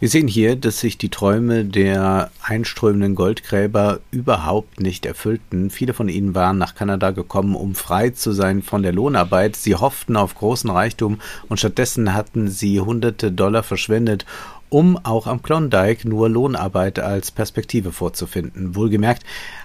Wir 0.00 0.08
sehen 0.08 0.28
hier, 0.28 0.56
dass 0.56 0.80
sich 0.80 0.98
die 0.98 1.08
Träume 1.08 1.64
der 1.64 2.30
einströmenden 2.42 3.14
Goldgräber 3.14 4.00
überhaupt 4.10 4.80
nicht 4.80 5.06
erfüllten. 5.06 5.70
Viele 5.70 5.94
von 5.94 6.08
ihnen 6.08 6.34
waren 6.34 6.58
nach 6.58 6.74
Kanada 6.74 7.10
gekommen, 7.10 7.54
um 7.54 7.74
frei 7.74 8.10
zu 8.10 8.32
sein 8.32 8.62
von 8.62 8.82
der 8.82 8.92
Lohnarbeit. 8.92 9.56
Sie 9.56 9.74
hofften 9.74 10.16
auf 10.16 10.34
großen 10.34 10.70
Reichtum 10.70 11.20
und 11.48 11.58
stattdessen 11.58 12.14
hatten 12.14 12.48
sie 12.48 12.80
hunderte 12.80 13.30
Dollar 13.30 13.62
verschwendet, 13.62 14.26
um 14.72 14.98
auch 15.04 15.26
am 15.26 15.42
Klondike 15.42 16.08
nur 16.08 16.30
Lohnarbeit 16.30 16.98
als 16.98 17.30
Perspektive 17.30 17.92
vorzufinden. 17.92 18.74
Wohlgemerkt, 18.74 19.22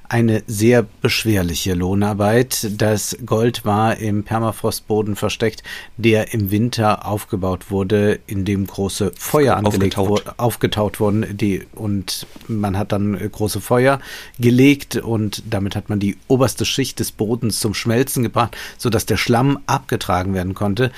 eine 0.10 0.44
sehr 0.48 0.84
beschwerliche 0.84 1.74
Lohnarbeit. 1.74 2.70
Das 2.78 3.18
Gold 3.26 3.66
war 3.66 3.98
im 3.98 4.24
Permafrostboden 4.24 5.16
versteckt, 5.16 5.64
der 5.98 6.34
im 6.34 6.52
Winter 6.52 7.06
aufgebaut 7.06 7.70
wurde, 7.70 8.20
in 8.28 8.46
dem 8.46 8.68
große 8.68 9.12
Feuer 9.18 9.58
angelegt 9.58 9.98
wurde, 9.98 10.34
aufgetaut 10.38 11.00
wurden, 11.00 11.38
die, 11.38 11.66
und 11.76 12.28
man 12.48 12.78
hat 12.78 12.92
dann 12.92 13.18
große 13.18 13.62
Feuer 13.62 14.00
gelegt 14.40 14.96
und 14.96 15.44
damit 15.50 15.76
hat 15.76 15.90
man 15.90 16.00
die 16.00 16.18
oberste 16.28 16.66
Schicht 16.66 17.00
des 17.00 17.12
Bodens 17.12 17.60
zum 17.60 17.74
Schmelzen 17.74 18.24
gebracht, 18.24 18.56
sodass 18.78 19.06
der 19.06 19.18
Schlamm 19.18 19.60
abgetragen 19.66 20.34
werden 20.34 20.54
konnte. 20.54 20.92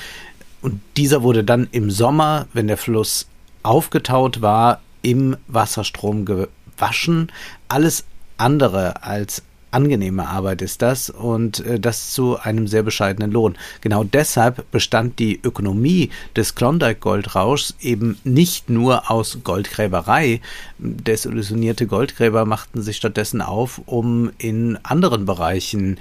Und 0.61 0.81
dieser 0.97 1.23
wurde 1.23 1.43
dann 1.43 1.67
im 1.71 1.89
Sommer, 1.89 2.47
wenn 2.53 2.67
der 2.67 2.77
Fluss 2.77 3.27
aufgetaut 3.63 4.41
war, 4.41 4.81
im 5.01 5.37
Wasserstrom 5.47 6.25
gewaschen. 6.25 7.31
Alles 7.69 8.05
andere 8.39 9.03
als 9.03 9.43
angenehme 9.71 10.27
Arbeit 10.27 10.61
ist 10.61 10.81
das 10.81 11.09
und 11.09 11.65
äh, 11.65 11.79
das 11.79 12.11
zu 12.11 12.39
einem 12.39 12.67
sehr 12.67 12.83
bescheidenen 12.83 13.31
Lohn. 13.31 13.57
Genau 13.81 14.03
deshalb 14.03 14.69
bestand 14.71 15.19
die 15.19 15.39
Ökonomie 15.43 16.09
des 16.35 16.55
Klondike 16.55 16.99
Goldrauschs 16.99 17.75
eben 17.81 18.17
nicht 18.23 18.69
nur 18.69 19.11
aus 19.11 19.39
Goldgräberei. 19.43 20.41
Desillusionierte 20.79 21.87
Goldgräber 21.87 22.45
machten 22.45 22.81
sich 22.81 22.97
stattdessen 22.97 23.41
auf, 23.41 23.81
um 23.85 24.31
in 24.37 24.77
anderen 24.83 25.25
Bereichen 25.25 25.99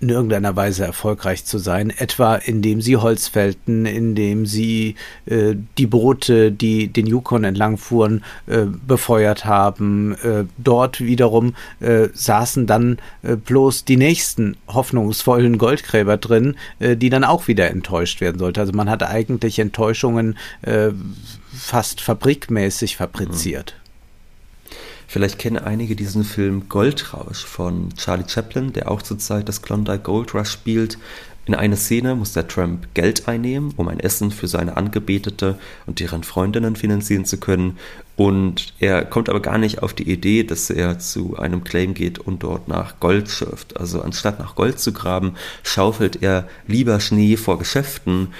in 0.00 0.10
irgendeiner 0.10 0.54
Weise 0.56 0.84
erfolgreich 0.84 1.44
zu 1.44 1.58
sein, 1.58 1.90
etwa 1.90 2.36
indem 2.36 2.82
sie 2.82 2.96
Holz 2.96 3.28
fällten, 3.28 3.86
indem 3.86 4.44
sie 4.44 4.94
äh, 5.24 5.54
die 5.78 5.86
Boote, 5.86 6.52
die 6.52 6.88
den 6.88 7.06
Yukon 7.06 7.44
entlang 7.44 7.78
fuhren, 7.78 8.22
äh, 8.46 8.66
befeuert 8.86 9.46
haben. 9.46 10.14
Äh, 10.22 10.44
dort 10.58 11.00
wiederum 11.00 11.54
äh, 11.80 12.08
saßen 12.12 12.66
dann 12.66 12.98
äh, 13.22 13.36
bloß 13.36 13.86
die 13.86 13.96
nächsten 13.96 14.56
hoffnungsvollen 14.68 15.56
Goldgräber 15.56 16.18
drin, 16.18 16.56
äh, 16.78 16.96
die 16.96 17.08
dann 17.08 17.24
auch 17.24 17.48
wieder 17.48 17.70
enttäuscht 17.70 18.20
werden 18.20 18.38
sollten. 18.38 18.60
Also 18.60 18.72
man 18.72 18.90
hat 18.90 19.02
eigentlich 19.02 19.58
Enttäuschungen 19.58 20.36
fast 21.52 22.00
fabrikmäßig 22.00 22.96
fabriziert. 22.96 23.74
Mhm. 23.76 23.85
Vielleicht 25.06 25.38
kennen 25.38 25.58
einige 25.58 25.96
diesen 25.96 26.24
Film 26.24 26.68
Goldrausch 26.68 27.44
von 27.44 27.90
Charlie 27.96 28.28
Chaplin, 28.28 28.72
der 28.72 28.90
auch 28.90 29.02
zur 29.02 29.18
Zeit 29.18 29.48
das 29.48 29.62
Klondike 29.62 30.02
Gold 30.02 30.34
Rush 30.34 30.50
spielt. 30.50 30.98
In 31.46 31.54
einer 31.54 31.76
Szene 31.76 32.16
muss 32.16 32.32
der 32.32 32.48
Trump 32.48 32.88
Geld 32.94 33.28
einnehmen, 33.28 33.72
um 33.76 33.86
ein 33.86 34.00
Essen 34.00 34.32
für 34.32 34.48
seine 34.48 34.76
Angebetete 34.76 35.56
und 35.86 36.00
deren 36.00 36.24
Freundinnen 36.24 36.74
finanzieren 36.74 37.24
zu 37.24 37.38
können. 37.38 37.78
Und 38.16 38.74
er 38.80 39.04
kommt 39.04 39.28
aber 39.28 39.40
gar 39.40 39.56
nicht 39.56 39.80
auf 39.80 39.94
die 39.94 40.10
Idee, 40.10 40.42
dass 40.42 40.70
er 40.70 40.98
zu 40.98 41.36
einem 41.36 41.62
Claim 41.62 41.94
geht 41.94 42.18
und 42.18 42.42
dort 42.42 42.66
nach 42.66 42.98
Gold 42.98 43.28
schürft. 43.28 43.76
Also 43.76 44.02
anstatt 44.02 44.40
nach 44.40 44.56
Gold 44.56 44.80
zu 44.80 44.92
graben, 44.92 45.34
schaufelt 45.62 46.20
er 46.20 46.48
lieber 46.66 46.98
Schnee 46.98 47.36
vor 47.36 47.60
Geschäften, 47.60 48.34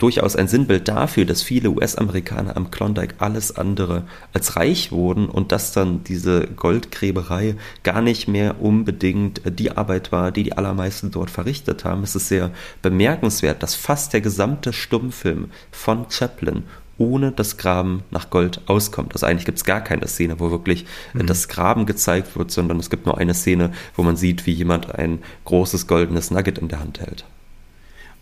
durchaus 0.00 0.34
ein 0.34 0.48
Sinnbild 0.48 0.88
dafür, 0.88 1.24
dass 1.24 1.42
viele 1.42 1.70
US-Amerikaner 1.70 2.56
am 2.56 2.70
Klondike 2.70 3.14
alles 3.18 3.56
andere 3.56 4.04
als 4.32 4.56
reich 4.56 4.90
wurden 4.90 5.28
und 5.28 5.52
dass 5.52 5.72
dann 5.72 6.02
diese 6.04 6.46
Goldgräberei 6.48 7.54
gar 7.82 8.00
nicht 8.00 8.26
mehr 8.26 8.60
unbedingt 8.60 9.42
die 9.44 9.70
Arbeit 9.70 10.10
war, 10.10 10.32
die 10.32 10.42
die 10.42 10.56
allermeisten 10.56 11.10
dort 11.10 11.30
verrichtet 11.30 11.84
haben. 11.84 12.02
Es 12.02 12.16
ist 12.16 12.28
sehr 12.28 12.50
bemerkenswert, 12.82 13.62
dass 13.62 13.74
fast 13.74 14.12
der 14.12 14.20
gesamte 14.20 14.72
Stummfilm 14.72 15.50
von 15.70 16.06
Chaplin 16.08 16.64
ohne 17.00 17.32
das 17.32 17.56
Graben 17.56 18.02
nach 18.10 18.28
Gold 18.28 18.60
auskommt. 18.66 19.14
Also 19.14 19.26
eigentlich 19.26 19.46
gibt 19.46 19.58
es 19.58 19.64
gar 19.64 19.80
keine 19.80 20.06
Szene, 20.06 20.38
wo 20.38 20.50
wirklich 20.50 20.84
mhm. 21.14 21.26
das 21.26 21.48
Graben 21.48 21.86
gezeigt 21.86 22.36
wird, 22.36 22.50
sondern 22.50 22.78
es 22.78 22.90
gibt 22.90 23.06
nur 23.06 23.16
eine 23.16 23.34
Szene, 23.34 23.72
wo 23.96 24.02
man 24.02 24.16
sieht, 24.16 24.46
wie 24.46 24.52
jemand 24.52 24.94
ein 24.94 25.20
großes 25.46 25.86
goldenes 25.86 26.30
Nugget 26.30 26.58
in 26.58 26.68
der 26.68 26.80
Hand 26.80 27.00
hält. 27.00 27.24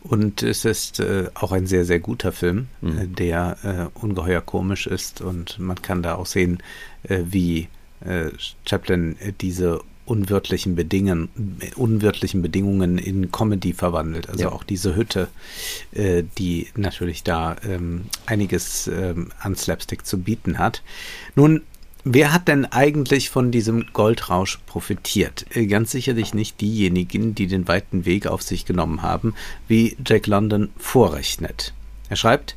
Und 0.09 0.42
es 0.42 0.64
ist 0.64 1.01
äh, 1.01 1.27
auch 1.35 1.53
ein 1.53 1.66
sehr, 1.66 1.85
sehr 1.85 2.01
guter 2.01 2.33
Film, 2.33 2.68
mhm. 2.81 2.99
äh, 2.99 3.07
der 3.07 3.90
äh, 3.94 4.01
ungeheuer 4.01 4.40
komisch 4.40 4.87
ist 4.87 5.21
und 5.21 5.59
man 5.59 5.81
kann 5.83 6.03
da 6.03 6.14
auch 6.14 6.27
sehen, 6.27 6.62
äh, 7.03 7.21
wie 7.27 7.68
äh, 8.01 8.31
Chaplin 8.64 9.16
äh, 9.21 9.33
diese 9.38 9.83
unwirtlichen 10.07 10.75
Bedingungen, 10.75 11.29
unwirtlichen 11.77 12.40
Bedingungen 12.40 12.97
in 12.97 13.31
Comedy 13.31 13.75
verwandelt. 13.75 14.31
Also 14.31 14.44
ja. 14.44 14.53
auch 14.53 14.64
diese 14.64 14.97
Hütte, 14.97 15.29
die 15.92 16.68
natürlich 16.77 17.25
da 17.25 17.57
ähm, 17.62 18.07
einiges 18.25 18.87
ähm, 18.87 19.33
an 19.38 19.55
Slapstick 19.55 20.07
zu 20.07 20.16
bieten 20.16 20.59
hat. 20.59 20.83
Nun 21.35 21.61
Wer 22.04 22.32
hat 22.32 22.48
denn 22.48 22.64
eigentlich 22.64 23.28
von 23.28 23.50
diesem 23.50 23.87
Goldrausch 23.92 24.58
profitiert? 24.66 25.46
Äh, 25.50 25.66
ganz 25.66 25.90
sicherlich 25.90 26.32
nicht 26.32 26.61
diejenigen, 26.61 27.34
die 27.34 27.48
den 27.48 27.66
weiten 27.66 28.04
Weg 28.04 28.26
auf 28.26 28.42
sich 28.42 28.64
genommen 28.64 29.02
haben, 29.02 29.34
wie 29.66 29.96
Jack 30.06 30.26
London 30.26 30.70
vorrechnet. 30.78 31.74
Er 32.08 32.16
schreibt, 32.16 32.56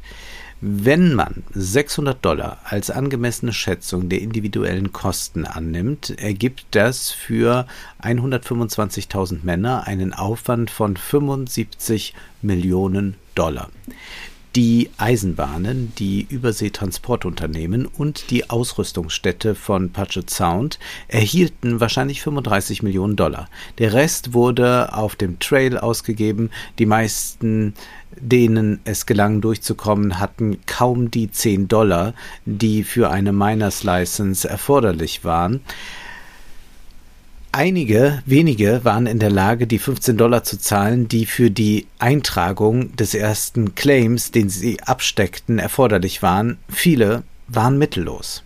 wenn 0.64 1.16
man 1.16 1.44
600 1.56 2.24
Dollar 2.24 2.60
als 2.66 2.92
angemessene 2.92 3.52
Schätzung 3.52 4.10
der 4.10 4.22
individuellen 4.22 4.92
Kosten 4.92 5.46
annimmt, 5.46 6.12
ergibt 6.20 6.66
das 6.72 7.10
für 7.10 7.66
125.000 8.04 9.40
Männer 9.42 9.88
einen 9.88 10.14
Aufwand 10.14 10.70
von 10.70 10.98
75 10.98 12.14
Millionen 12.44 13.16
Dollar 13.34 13.72
die 14.56 14.90
Eisenbahnen, 14.98 15.94
die 15.98 16.26
Überseetransportunternehmen 16.30 17.86
und 17.86 18.30
die 18.32 18.50
Ausrüstungsstätte 18.50 19.56
von 19.56 19.92
Puget 19.92 20.30
Sound 20.30 20.78
erhielten 21.08 21.80
wahrscheinlich 21.80 22.22
35 22.22 22.84
Millionen 22.84 23.16
Dollar. 23.16 23.48
Der 23.78 23.94
Rest 23.94 24.34
wurde 24.34 24.94
auf 24.94 25.16
dem 25.16 25.40
Trail 25.40 25.78
ausgegeben. 25.78 26.50
Die 26.80 26.86
meisten 26.86 27.74
denen 28.16 28.82
es 28.84 29.06
gelang 29.06 29.42
durchzukommen, 29.42 30.20
hatten 30.20 30.60
kaum 30.66 31.12
die 31.12 31.32
10 31.32 31.68
Dollar, 31.68 32.14
die 32.46 32.84
für 32.84 33.10
eine 33.10 33.32
Miners 33.32 33.84
License 33.84 34.48
erforderlich 34.48 35.24
waren. 35.24 35.62
Einige 37.54 38.24
wenige 38.26 38.86
waren 38.86 39.08
in 39.08 39.20
der 39.20 39.30
Lage, 39.30 39.68
die 39.68 39.78
15 39.78 40.16
Dollar 40.16 40.46
zu 40.46 40.58
zahlen, 40.58 41.10
die 41.10 41.26
für 41.26 41.52
die 41.52 41.86
Eintragung 42.00 42.96
des 42.96 43.14
ersten 43.14 43.76
Claims, 43.76 44.32
den 44.32 44.50
sie 44.50 44.80
absteckten, 44.82 45.60
erforderlich 45.60 46.22
waren. 46.22 46.58
Viele 46.70 47.24
waren 47.50 47.78
mittellos. 47.78 48.44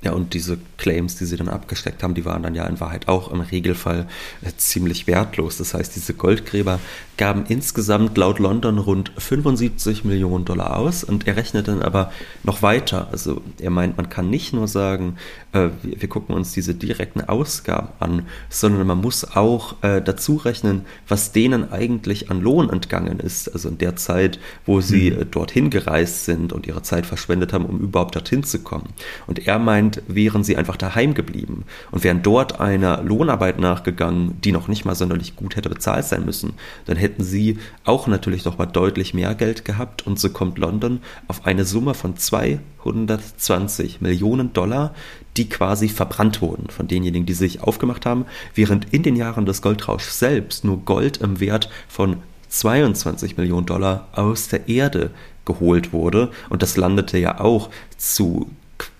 Ja, 0.00 0.12
und 0.12 0.32
diese 0.32 0.58
Claims, 0.78 1.16
die 1.16 1.24
sie 1.24 1.36
dann 1.36 1.48
abgesteckt 1.48 2.02
haben, 2.02 2.14
die 2.14 2.24
waren 2.24 2.42
dann 2.42 2.54
ja 2.54 2.66
in 2.66 2.80
Wahrheit 2.80 3.08
auch 3.08 3.32
im 3.32 3.40
Regelfall 3.40 4.06
äh, 4.42 4.50
ziemlich 4.56 5.06
wertlos. 5.06 5.58
Das 5.58 5.74
heißt, 5.74 5.96
diese 5.96 6.14
Goldgräber 6.14 6.80
gaben 7.16 7.44
insgesamt 7.48 8.16
laut 8.18 8.38
London 8.38 8.78
rund 8.78 9.10
75 9.16 10.04
Millionen 10.04 10.44
Dollar 10.44 10.76
aus 10.76 11.02
und 11.02 11.26
er 11.26 11.36
rechnet 11.36 11.68
dann 11.68 11.82
aber 11.82 12.12
noch 12.42 12.62
weiter. 12.62 13.08
Also 13.10 13.42
er 13.58 13.70
meint, 13.70 13.96
man 13.96 14.08
kann 14.08 14.28
nicht 14.28 14.52
nur 14.52 14.68
sagen, 14.68 15.16
äh, 15.52 15.68
wir, 15.82 16.02
wir, 16.02 16.08
gucken 16.08 16.34
uns 16.34 16.52
diese 16.52 16.74
direkten 16.74 17.22
Ausgaben 17.22 17.88
an, 18.00 18.26
sondern 18.50 18.86
man 18.86 19.00
muss 19.00 19.24
auch 19.24 19.82
äh, 19.82 20.02
dazu 20.02 20.36
rechnen, 20.36 20.84
was 21.08 21.32
denen 21.32 21.72
eigentlich 21.72 22.30
an 22.30 22.40
Lohn 22.40 22.70
entgangen 22.70 23.18
ist. 23.20 23.52
Also 23.52 23.68
in 23.68 23.78
der 23.78 23.96
Zeit, 23.96 24.38
wo 24.66 24.80
sie 24.80 25.10
mhm. 25.10 25.22
äh, 25.22 25.24
dorthin 25.24 25.70
gereist 25.70 26.24
sind 26.24 26.52
und 26.52 26.66
ihre 26.66 26.82
Zeit 26.82 27.06
verschwendet 27.06 27.52
haben, 27.52 27.64
um 27.64 27.80
überhaupt 27.80 28.14
dorthin 28.14 28.44
zu 28.44 28.60
kommen. 28.60 28.90
Und 29.26 29.46
er 29.46 29.58
meint, 29.58 30.02
wären 30.06 30.44
sie 30.44 30.56
einfach 30.66 30.76
daheim 30.76 31.14
geblieben. 31.14 31.64
Und 31.92 32.02
wären 32.02 32.22
dort 32.22 32.58
einer 32.60 33.00
Lohnarbeit 33.02 33.60
nachgegangen, 33.60 34.40
die 34.42 34.50
noch 34.50 34.66
nicht 34.66 34.84
mal 34.84 34.96
sonderlich 34.96 35.36
gut 35.36 35.54
hätte 35.54 35.68
bezahlt 35.68 36.04
sein 36.06 36.24
müssen, 36.24 36.54
dann 36.86 36.96
hätten 36.96 37.22
sie 37.22 37.58
auch 37.84 38.08
natürlich 38.08 38.44
noch 38.44 38.58
mal 38.58 38.66
deutlich 38.66 39.14
mehr 39.14 39.36
Geld 39.36 39.64
gehabt. 39.64 40.04
Und 40.06 40.18
so 40.18 40.30
kommt 40.30 40.58
London 40.58 41.00
auf 41.28 41.46
eine 41.46 41.64
Summe 41.64 41.94
von 41.94 42.16
220 42.16 44.00
Millionen 44.00 44.52
Dollar, 44.52 44.92
die 45.36 45.48
quasi 45.48 45.88
verbrannt 45.88 46.42
wurden 46.42 46.68
von 46.68 46.88
denjenigen, 46.88 47.26
die 47.26 47.34
sich 47.34 47.62
aufgemacht 47.62 48.06
haben, 48.06 48.26
während 48.54 48.92
in 48.92 49.04
den 49.04 49.14
Jahren 49.14 49.46
des 49.46 49.62
Goldrauschs 49.62 50.18
selbst 50.18 50.64
nur 50.64 50.78
Gold 50.84 51.18
im 51.18 51.38
Wert 51.38 51.70
von 51.86 52.16
22 52.48 53.36
Millionen 53.36 53.66
Dollar 53.66 54.08
aus 54.12 54.48
der 54.48 54.68
Erde 54.68 55.10
geholt 55.44 55.92
wurde. 55.92 56.30
Und 56.48 56.62
das 56.62 56.76
landete 56.76 57.18
ja 57.18 57.40
auch 57.40 57.70
zu 57.96 58.50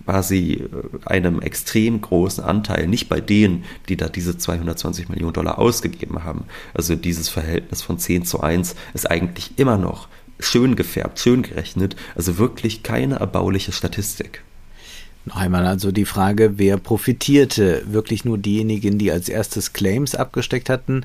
quasi 0.07 0.53
äh, 0.53 1.07
einem 1.07 1.41
extrem 1.41 2.01
großen 2.01 2.43
Anteil, 2.43 2.87
nicht 2.87 3.09
bei 3.09 3.21
denen, 3.21 3.65
die 3.89 3.97
da 3.97 4.09
diese 4.09 4.39
220 4.39 5.09
Millionen 5.09 5.33
Dollar 5.35 5.59
ausgegeben 5.59 6.25
haben. 6.25 6.45
Also 6.73 6.95
dieses 6.95 7.29
Verhältnis 7.29 7.83
von 7.83 7.99
10 7.99 8.25
zu 8.25 8.41
1 8.41 8.77
ist 8.95 9.11
eigentlich 9.11 9.59
immer 9.59 9.77
noch 9.77 10.09
schön 10.39 10.77
gefärbt, 10.77 11.19
schön 11.19 11.43
gerechnet, 11.43 11.97
also 12.15 12.39
wirklich 12.39 12.83
keine 12.83 13.17
erbauliche 13.17 13.73
Statistik. 13.73 14.43
Noch 15.25 15.37
einmal 15.37 15.67
also 15.67 15.91
die 15.91 16.05
Frage, 16.05 16.57
wer 16.57 16.77
profitierte? 16.77 17.83
Wirklich 17.87 18.25
nur 18.25 18.39
diejenigen, 18.39 18.97
die 18.97 19.11
als 19.11 19.29
erstes 19.29 19.73
Claims 19.73 20.15
abgesteckt 20.15 20.71
hatten? 20.71 21.05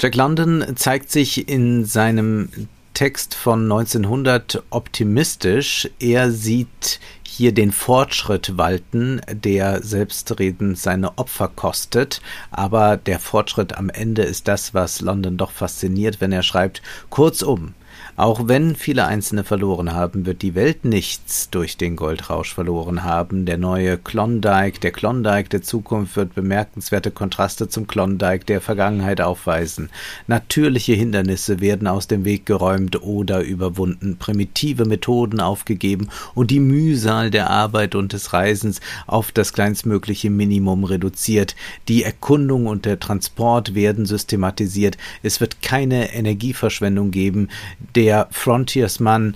Jack 0.00 0.14
London 0.14 0.64
zeigt 0.76 1.10
sich 1.10 1.46
in 1.46 1.84
seinem 1.84 2.48
Text 2.94 3.34
von 3.34 3.64
1900 3.64 4.62
optimistisch. 4.70 5.90
Er 5.98 6.30
sieht 6.30 7.00
hier 7.26 7.52
den 7.52 7.72
Fortschritt 7.72 8.56
walten, 8.56 9.20
der 9.28 9.82
selbstredend 9.82 10.78
seine 10.78 11.18
Opfer 11.18 11.48
kostet. 11.48 12.22
Aber 12.52 12.96
der 12.96 13.18
Fortschritt 13.18 13.76
am 13.76 13.90
Ende 13.90 14.22
ist 14.22 14.46
das, 14.46 14.74
was 14.74 15.00
London 15.00 15.36
doch 15.36 15.50
fasziniert, 15.50 16.20
wenn 16.20 16.30
er 16.30 16.44
schreibt, 16.44 16.82
kurzum, 17.10 17.74
auch 18.16 18.46
wenn 18.46 18.76
viele 18.76 19.06
Einzelne 19.06 19.42
verloren 19.42 19.92
haben, 19.92 20.24
wird 20.24 20.42
die 20.42 20.54
Welt 20.54 20.84
nichts 20.84 21.50
durch 21.50 21.76
den 21.76 21.96
Goldrausch 21.96 22.54
verloren 22.54 23.02
haben. 23.02 23.44
Der 23.44 23.58
neue 23.58 23.98
Klondike, 23.98 24.78
der 24.78 24.92
Klondike 24.92 25.48
der 25.48 25.62
Zukunft 25.62 26.14
wird 26.16 26.34
bemerkenswerte 26.34 27.10
Kontraste 27.10 27.68
zum 27.68 27.88
Klondike 27.88 28.44
der 28.44 28.60
Vergangenheit 28.60 29.20
aufweisen. 29.20 29.90
Natürliche 30.28 30.92
Hindernisse 30.92 31.60
werden 31.60 31.88
aus 31.88 32.06
dem 32.06 32.24
Weg 32.24 32.46
geräumt 32.46 33.02
oder 33.02 33.40
überwunden, 33.40 34.16
primitive 34.16 34.84
Methoden 34.84 35.40
aufgegeben 35.40 36.08
und 36.34 36.52
die 36.52 36.60
Mühsal 36.60 37.30
der 37.32 37.50
Arbeit 37.50 37.96
und 37.96 38.12
des 38.12 38.32
Reisens 38.32 38.80
auf 39.08 39.32
das 39.32 39.52
kleinstmögliche 39.52 40.30
Minimum 40.30 40.84
reduziert. 40.84 41.56
Die 41.88 42.04
Erkundung 42.04 42.68
und 42.68 42.84
der 42.84 43.00
Transport 43.00 43.74
werden 43.74 44.06
systematisiert. 44.06 44.98
Es 45.24 45.40
wird 45.40 45.62
keine 45.62 46.14
Energieverschwendung 46.14 47.10
geben. 47.10 47.48
Der 47.96 48.03
der 48.04 48.28
Frontiersmann 48.30 49.34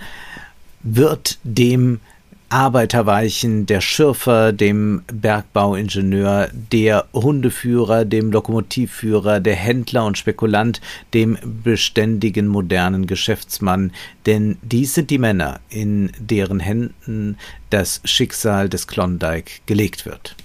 wird 0.83 1.39
dem 1.43 2.01
Arbeiter 2.51 3.07
weichen, 3.07 3.65
der 3.65 3.81
Schürfer, 3.81 4.53
dem 4.53 5.05
Bergbauingenieur, 5.11 6.51
der 6.53 7.07
Hundeführer, 7.15 8.05
dem 8.05 8.31
Lokomotivführer, 8.31 9.41
der 9.41 9.55
Händler 9.55 10.05
und 10.05 10.19
Spekulant, 10.19 10.83
dem 11.15 11.39
beständigen 11.65 12.47
modernen 12.47 13.07
Geschäftsmann, 13.07 13.91
denn 14.27 14.59
dies 14.61 14.93
sind 14.93 15.09
die 15.09 15.19
Männer, 15.19 15.61
in 15.71 16.13
deren 16.19 16.61
Händen 16.61 17.39
das 17.71 18.03
Schicksal 18.05 18.69
des 18.69 18.87
Klondike 18.87 19.63
gelegt 19.65 20.05
wird. 20.05 20.37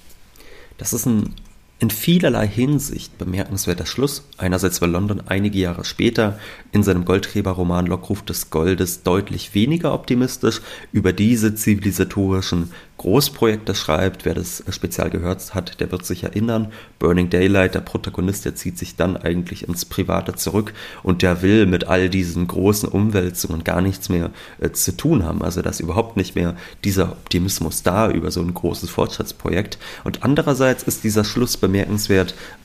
Das 0.78 0.94
ist 0.94 1.06
ein 1.06 1.36
in 1.84 1.90
vielerlei 1.90 2.48
Hinsicht 2.48 3.18
bemerkenswerter 3.18 3.86
Schluss. 3.86 4.24
Einerseits 4.38 4.80
war 4.80 4.88
London 4.88 5.22
einige 5.26 5.60
Jahre 5.60 5.84
später 5.84 6.40
in 6.72 6.82
seinem 6.82 7.04
Goldgräberroman 7.04 7.88
Lockruf 7.88 8.22
des 8.22 8.50
Goldes 8.50 9.04
deutlich 9.04 9.54
weniger 9.54 9.94
optimistisch 9.94 10.62
über 10.94 11.12
diese 11.12 11.56
zivilisatorischen 11.56 12.72
Großprojekte 13.04 13.76
schreibt. 13.76 14.24
Wer 14.24 14.34
das 14.34 14.64
spezial 14.70 15.10
gehört 15.10 15.54
hat, 15.54 15.82
der 15.82 15.92
wird 15.92 16.06
sich 16.06 16.24
erinnern. 16.24 16.72
Burning 17.00 17.30
Daylight, 17.30 17.76
der 17.76 17.82
Protagonist, 17.82 18.46
der 18.46 18.56
zieht 18.56 18.78
sich 18.78 18.96
dann 18.96 19.18
eigentlich 19.18 19.68
ins 19.68 19.84
Private 19.84 20.36
zurück 20.36 20.74
und 21.02 21.22
der 21.22 21.42
will 21.42 21.66
mit 21.66 21.88
all 21.88 22.10
diesen 22.10 22.48
großen 22.48 22.88
Umwälzungen 22.88 23.66
gar 23.66 23.82
nichts 23.82 24.08
mehr 24.08 24.32
äh, 24.62 24.72
zu 24.72 24.96
tun 24.96 25.26
haben. 25.26 25.42
Also 25.42 25.62
da 25.62 25.72
ist 25.72 25.82
überhaupt 25.82 26.16
nicht 26.16 26.36
mehr 26.36 26.56
dieser 26.86 27.12
Optimismus 27.12 27.84
da 27.84 28.10
über 28.10 28.32
so 28.32 28.40
ein 28.40 28.54
großes 28.54 28.90
Fortschrittsprojekt. 28.90 29.80
Und 30.06 30.24
andererseits 30.24 30.84
ist 30.84 31.04
dieser 31.04 31.26
Schluss 31.26 31.58
bemerkenswert, 31.58 31.73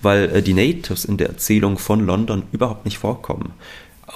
weil 0.03 0.37
äh, 0.37 0.43
die 0.43 0.55
Natives 0.55 1.05
in 1.05 1.17
der 1.17 1.29
Erzählung 1.29 1.79
von 1.79 2.01
London 2.01 2.45
überhaupt 2.53 2.85
nicht 2.85 2.99
vorkommen. 2.99 3.53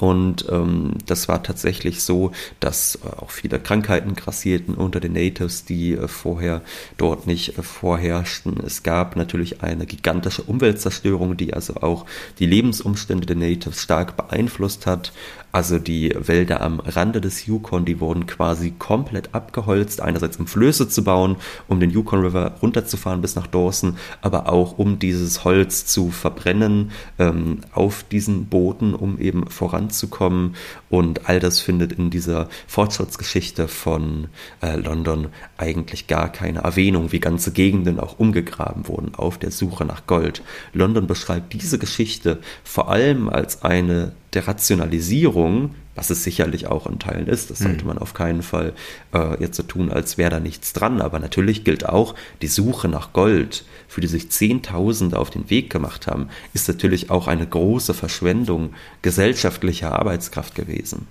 Und 0.00 0.46
ähm, 0.50 0.94
das 1.06 1.28
war 1.28 1.42
tatsächlich 1.42 2.02
so, 2.02 2.32
dass 2.60 2.96
äh, 2.96 3.08
auch 3.20 3.30
viele 3.30 3.60
Krankheiten 3.60 4.14
grassierten 4.14 4.74
unter 4.74 5.00
den 5.00 5.12
Natives, 5.12 5.64
die 5.64 5.92
äh, 5.92 6.08
vorher 6.08 6.62
dort 6.96 7.26
nicht 7.26 7.58
äh, 7.58 7.62
vorherrschten. 7.62 8.58
Es 8.64 8.82
gab 8.82 9.16
natürlich 9.16 9.62
eine 9.62 9.84
gigantische 9.84 10.42
Umweltzerstörung, 10.42 11.36
die 11.36 11.52
also 11.52 11.76
auch 11.76 12.06
die 12.38 12.46
Lebensumstände 12.46 13.26
der 13.26 13.36
Natives 13.36 13.82
stark 13.82 14.16
beeinflusst 14.16 14.86
hat. 14.86 15.12
Also 15.52 15.78
die 15.78 16.14
Wälder 16.18 16.62
am 16.62 16.80
Rande 16.80 17.20
des 17.20 17.46
Yukon, 17.46 17.84
die 17.84 18.00
wurden 18.00 18.26
quasi 18.26 18.70
komplett 18.70 19.34
abgeholzt, 19.34 20.00
einerseits 20.00 20.38
um 20.38 20.46
Flöße 20.46 20.88
zu 20.88 21.04
bauen, 21.04 21.36
um 21.68 21.78
den 21.78 21.90
Yukon 21.90 22.20
River 22.20 22.54
runterzufahren 22.62 23.20
bis 23.20 23.36
nach 23.36 23.46
Dawson, 23.46 23.98
aber 24.22 24.50
auch 24.50 24.78
um 24.78 24.98
dieses 24.98 25.44
Holz 25.44 25.84
zu 25.84 26.10
verbrennen 26.10 26.90
ähm, 27.18 27.60
auf 27.72 28.02
diesen 28.02 28.46
Booten, 28.46 28.94
um 28.94 29.18
eben 29.18 29.46
voranzukommen. 29.48 30.56
Und 30.88 31.28
all 31.28 31.38
das 31.38 31.60
findet 31.60 31.92
in 31.92 32.08
dieser 32.10 32.48
Fortschrittsgeschichte 32.66 33.68
von 33.68 34.28
äh, 34.62 34.76
London 34.76 35.28
eigentlich 35.58 36.06
gar 36.06 36.32
keine 36.32 36.60
Erwähnung, 36.60 37.12
wie 37.12 37.20
ganze 37.20 37.52
Gegenden 37.52 38.00
auch 38.00 38.18
umgegraben 38.18 38.88
wurden 38.88 39.14
auf 39.14 39.36
der 39.36 39.50
Suche 39.50 39.84
nach 39.84 40.06
Gold. 40.06 40.42
London 40.72 41.06
beschreibt 41.06 41.52
diese 41.52 41.78
Geschichte 41.78 42.38
vor 42.64 42.90
allem 42.90 43.28
als 43.28 43.62
eine 43.62 44.12
der 44.34 44.48
Rationalisierung, 44.48 45.74
was 45.94 46.10
es 46.10 46.24
sicherlich 46.24 46.66
auch 46.66 46.86
in 46.86 46.98
Teilen 46.98 47.26
ist, 47.26 47.50
das 47.50 47.58
sollte 47.58 47.80
hm. 47.80 47.88
man 47.88 47.98
auf 47.98 48.14
keinen 48.14 48.42
Fall 48.42 48.72
äh, 49.12 49.40
jetzt 49.40 49.56
so 49.56 49.62
tun, 49.62 49.92
als 49.92 50.16
wäre 50.16 50.30
da 50.30 50.40
nichts 50.40 50.72
dran. 50.72 51.02
Aber 51.02 51.18
natürlich 51.18 51.64
gilt 51.64 51.86
auch, 51.86 52.14
die 52.40 52.46
Suche 52.46 52.88
nach 52.88 53.12
Gold, 53.12 53.64
für 53.88 54.00
die 54.00 54.06
sich 54.06 54.30
Zehntausende 54.30 55.18
auf 55.18 55.30
den 55.30 55.50
Weg 55.50 55.68
gemacht 55.68 56.06
haben, 56.06 56.28
ist 56.54 56.66
natürlich 56.68 57.10
auch 57.10 57.28
eine 57.28 57.46
große 57.46 57.92
Verschwendung 57.92 58.72
gesellschaftlicher 59.02 59.92
Arbeitskraft 59.92 60.54
gewesen. 60.54 61.06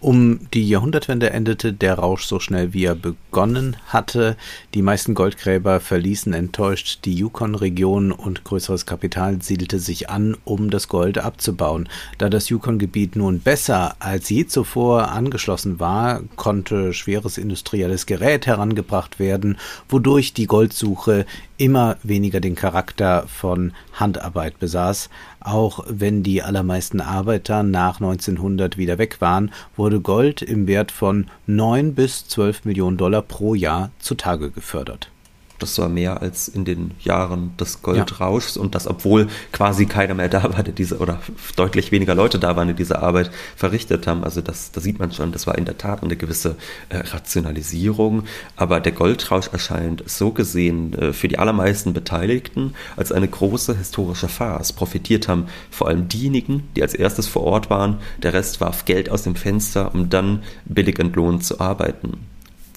Um 0.00 0.48
die 0.54 0.68
Jahrhundertwende 0.68 1.30
endete 1.30 1.72
der 1.72 1.94
Rausch 1.94 2.24
so 2.24 2.38
schnell, 2.38 2.72
wie 2.72 2.84
er 2.84 2.94
begonnen 2.94 3.76
hatte. 3.86 4.36
Die 4.72 4.82
meisten 4.82 5.14
Goldgräber 5.14 5.80
verließen 5.80 6.32
enttäuscht 6.34 7.00
die 7.04 7.14
Yukon-Region 7.14 8.12
und 8.12 8.44
größeres 8.44 8.86
Kapital 8.86 9.42
siedelte 9.42 9.80
sich 9.80 10.08
an, 10.08 10.36
um 10.44 10.70
das 10.70 10.86
Gold 10.86 11.18
abzubauen. 11.18 11.88
Da 12.16 12.28
das 12.28 12.48
Yukon-Gebiet 12.48 13.16
nun 13.16 13.40
besser 13.40 13.96
als 13.98 14.28
je 14.28 14.46
zuvor 14.46 15.08
angeschlossen 15.08 15.80
war, 15.80 16.20
konnte 16.36 16.92
schweres 16.92 17.36
industrielles 17.36 18.06
Gerät 18.06 18.46
herangebracht 18.46 19.18
werden, 19.18 19.58
wodurch 19.88 20.32
die 20.32 20.46
Goldsuche 20.46 21.26
immer 21.56 21.96
weniger 22.04 22.38
den 22.38 22.54
Charakter 22.54 23.26
von 23.26 23.72
Handarbeit 23.94 24.60
besaß. 24.60 25.10
Auch 25.40 25.84
wenn 25.88 26.22
die 26.22 26.42
allermeisten 26.42 27.00
Arbeiter 27.00 27.62
nach 27.62 28.00
1900 28.00 28.76
wieder 28.76 28.98
weg 28.98 29.20
waren, 29.20 29.52
wurde 29.76 30.00
Gold 30.00 30.42
im 30.42 30.66
Wert 30.66 30.90
von 30.90 31.26
9 31.46 31.94
bis 31.94 32.26
12 32.28 32.64
Millionen 32.64 32.96
Dollar 32.96 33.22
pro 33.22 33.54
Jahr 33.54 33.90
zutage 33.98 34.50
gefördert. 34.50 35.10
Das 35.58 35.78
war 35.78 35.88
mehr 35.88 36.22
als 36.22 36.48
in 36.48 36.64
den 36.64 36.92
Jahren 37.00 37.56
des 37.56 37.82
Goldrauschs 37.82 38.54
ja. 38.54 38.62
und 38.62 38.74
das, 38.74 38.86
obwohl 38.86 39.28
quasi 39.52 39.86
keiner 39.86 40.14
mehr 40.14 40.28
da 40.28 40.44
war, 40.44 40.62
der 40.62 40.72
diese, 40.72 40.98
oder 40.98 41.20
deutlich 41.56 41.90
weniger 41.92 42.14
Leute 42.14 42.38
da 42.38 42.56
waren, 42.56 42.68
die 42.68 42.74
diese 42.74 43.02
Arbeit 43.02 43.30
verrichtet 43.56 44.06
haben. 44.06 44.24
Also 44.24 44.40
das, 44.40 44.70
da 44.72 44.80
sieht 44.80 44.98
man 44.98 45.12
schon, 45.12 45.32
das 45.32 45.46
war 45.46 45.58
in 45.58 45.64
der 45.64 45.78
Tat 45.78 46.02
eine 46.02 46.16
gewisse 46.16 46.56
äh, 46.88 46.98
Rationalisierung. 46.98 48.24
Aber 48.56 48.80
der 48.80 48.92
Goldrausch 48.92 49.48
erscheint 49.52 50.04
so 50.06 50.30
gesehen 50.30 50.94
äh, 50.94 51.12
für 51.12 51.28
die 51.28 51.38
allermeisten 51.38 51.92
Beteiligten 51.92 52.74
als 52.96 53.12
eine 53.12 53.28
große 53.28 53.76
historische 53.76 54.28
Farce. 54.28 54.72
Profitiert 54.72 55.28
haben 55.28 55.46
vor 55.70 55.88
allem 55.88 56.08
diejenigen, 56.08 56.68
die 56.76 56.82
als 56.82 56.94
erstes 56.94 57.26
vor 57.26 57.42
Ort 57.42 57.70
waren. 57.70 57.98
Der 58.22 58.32
Rest 58.32 58.60
warf 58.60 58.84
Geld 58.84 59.10
aus 59.10 59.22
dem 59.22 59.34
Fenster, 59.34 59.94
um 59.94 60.08
dann 60.08 60.42
billig 60.64 60.98
entlohnt 60.98 61.44
zu 61.44 61.60
arbeiten. 61.60 62.18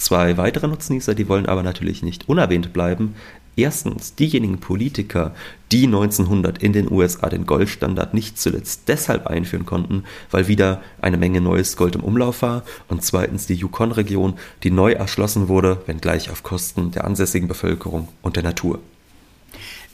Zwei 0.02 0.36
weitere 0.36 0.68
Nutznießer, 0.68 1.14
die 1.14 1.30
wollen 1.30 1.46
aber 1.46 1.62
natürlich 1.62 2.02
nicht 2.02 2.28
unerwähnt 2.28 2.74
bleiben. 2.74 3.14
Erstens 3.56 4.16
diejenigen 4.16 4.60
Politiker, 4.60 5.36
die 5.72 5.86
1900 5.86 6.58
in 6.58 6.74
den 6.74 6.92
USA 6.92 7.30
den 7.30 7.46
Goldstandard 7.46 8.16
nicht 8.16 8.40
zuletzt 8.40 8.88
deshalb 8.88 9.28
einführen 9.28 9.68
konnten, 9.68 10.06
weil 10.32 10.48
wieder 10.48 10.82
eine 11.02 11.18
Menge 11.18 11.40
neues 11.40 11.78
Gold 11.78 11.94
im 11.94 12.04
Umlauf 12.04 12.42
war. 12.42 12.64
Und 12.88 13.04
zweitens 13.04 13.46
die 13.46 13.54
Yukon-Region, 13.54 14.40
die 14.64 14.72
neu 14.72 14.94
erschlossen 14.94 15.50
wurde, 15.50 15.84
wenngleich 15.86 16.32
auf 16.32 16.42
Kosten 16.42 16.90
der 16.90 17.06
ansässigen 17.06 17.48
Bevölkerung 17.48 18.08
und 18.24 18.38
der 18.38 18.44
Natur. 18.44 18.80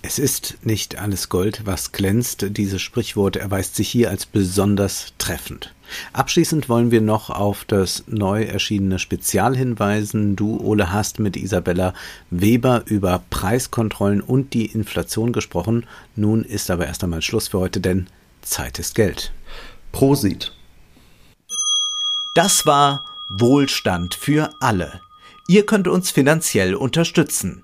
Es 0.03 0.19
ist 0.19 0.57
nicht 0.63 0.99
alles 0.99 1.27
Gold, 1.27 1.65
was 1.65 1.91
glänzt. 1.91 2.45
Dieses 2.51 2.81
Sprichwort 2.81 3.35
erweist 3.35 3.75
sich 3.75 3.89
hier 3.89 4.09
als 4.09 4.25
besonders 4.25 5.13
treffend. 5.17 5.73
Abschließend 6.13 6.69
wollen 6.69 6.91
wir 6.91 7.01
noch 7.01 7.29
auf 7.29 7.65
das 7.65 8.03
neu 8.07 8.43
erschienene 8.43 8.99
Spezial 8.99 9.55
hinweisen. 9.57 10.35
Du, 10.35 10.59
Ole, 10.59 10.91
hast 10.91 11.19
mit 11.19 11.35
Isabella 11.35 11.93
Weber 12.29 12.83
über 12.85 13.23
Preiskontrollen 13.29 14.21
und 14.21 14.53
die 14.53 14.67
Inflation 14.67 15.33
gesprochen. 15.33 15.85
Nun 16.15 16.43
ist 16.43 16.69
aber 16.69 16.85
erst 16.85 17.03
einmal 17.03 17.21
Schluss 17.21 17.47
für 17.47 17.59
heute, 17.59 17.79
denn 17.79 18.07
Zeit 18.41 18.79
ist 18.79 18.95
Geld. 18.95 19.31
Prosit. 19.91 20.53
Das 22.35 22.65
war 22.65 23.03
Wohlstand 23.29 24.13
für 24.13 24.51
alle. 24.59 25.01
Ihr 25.47 25.65
könnt 25.65 25.87
uns 25.87 26.11
finanziell 26.11 26.75
unterstützen 26.75 27.63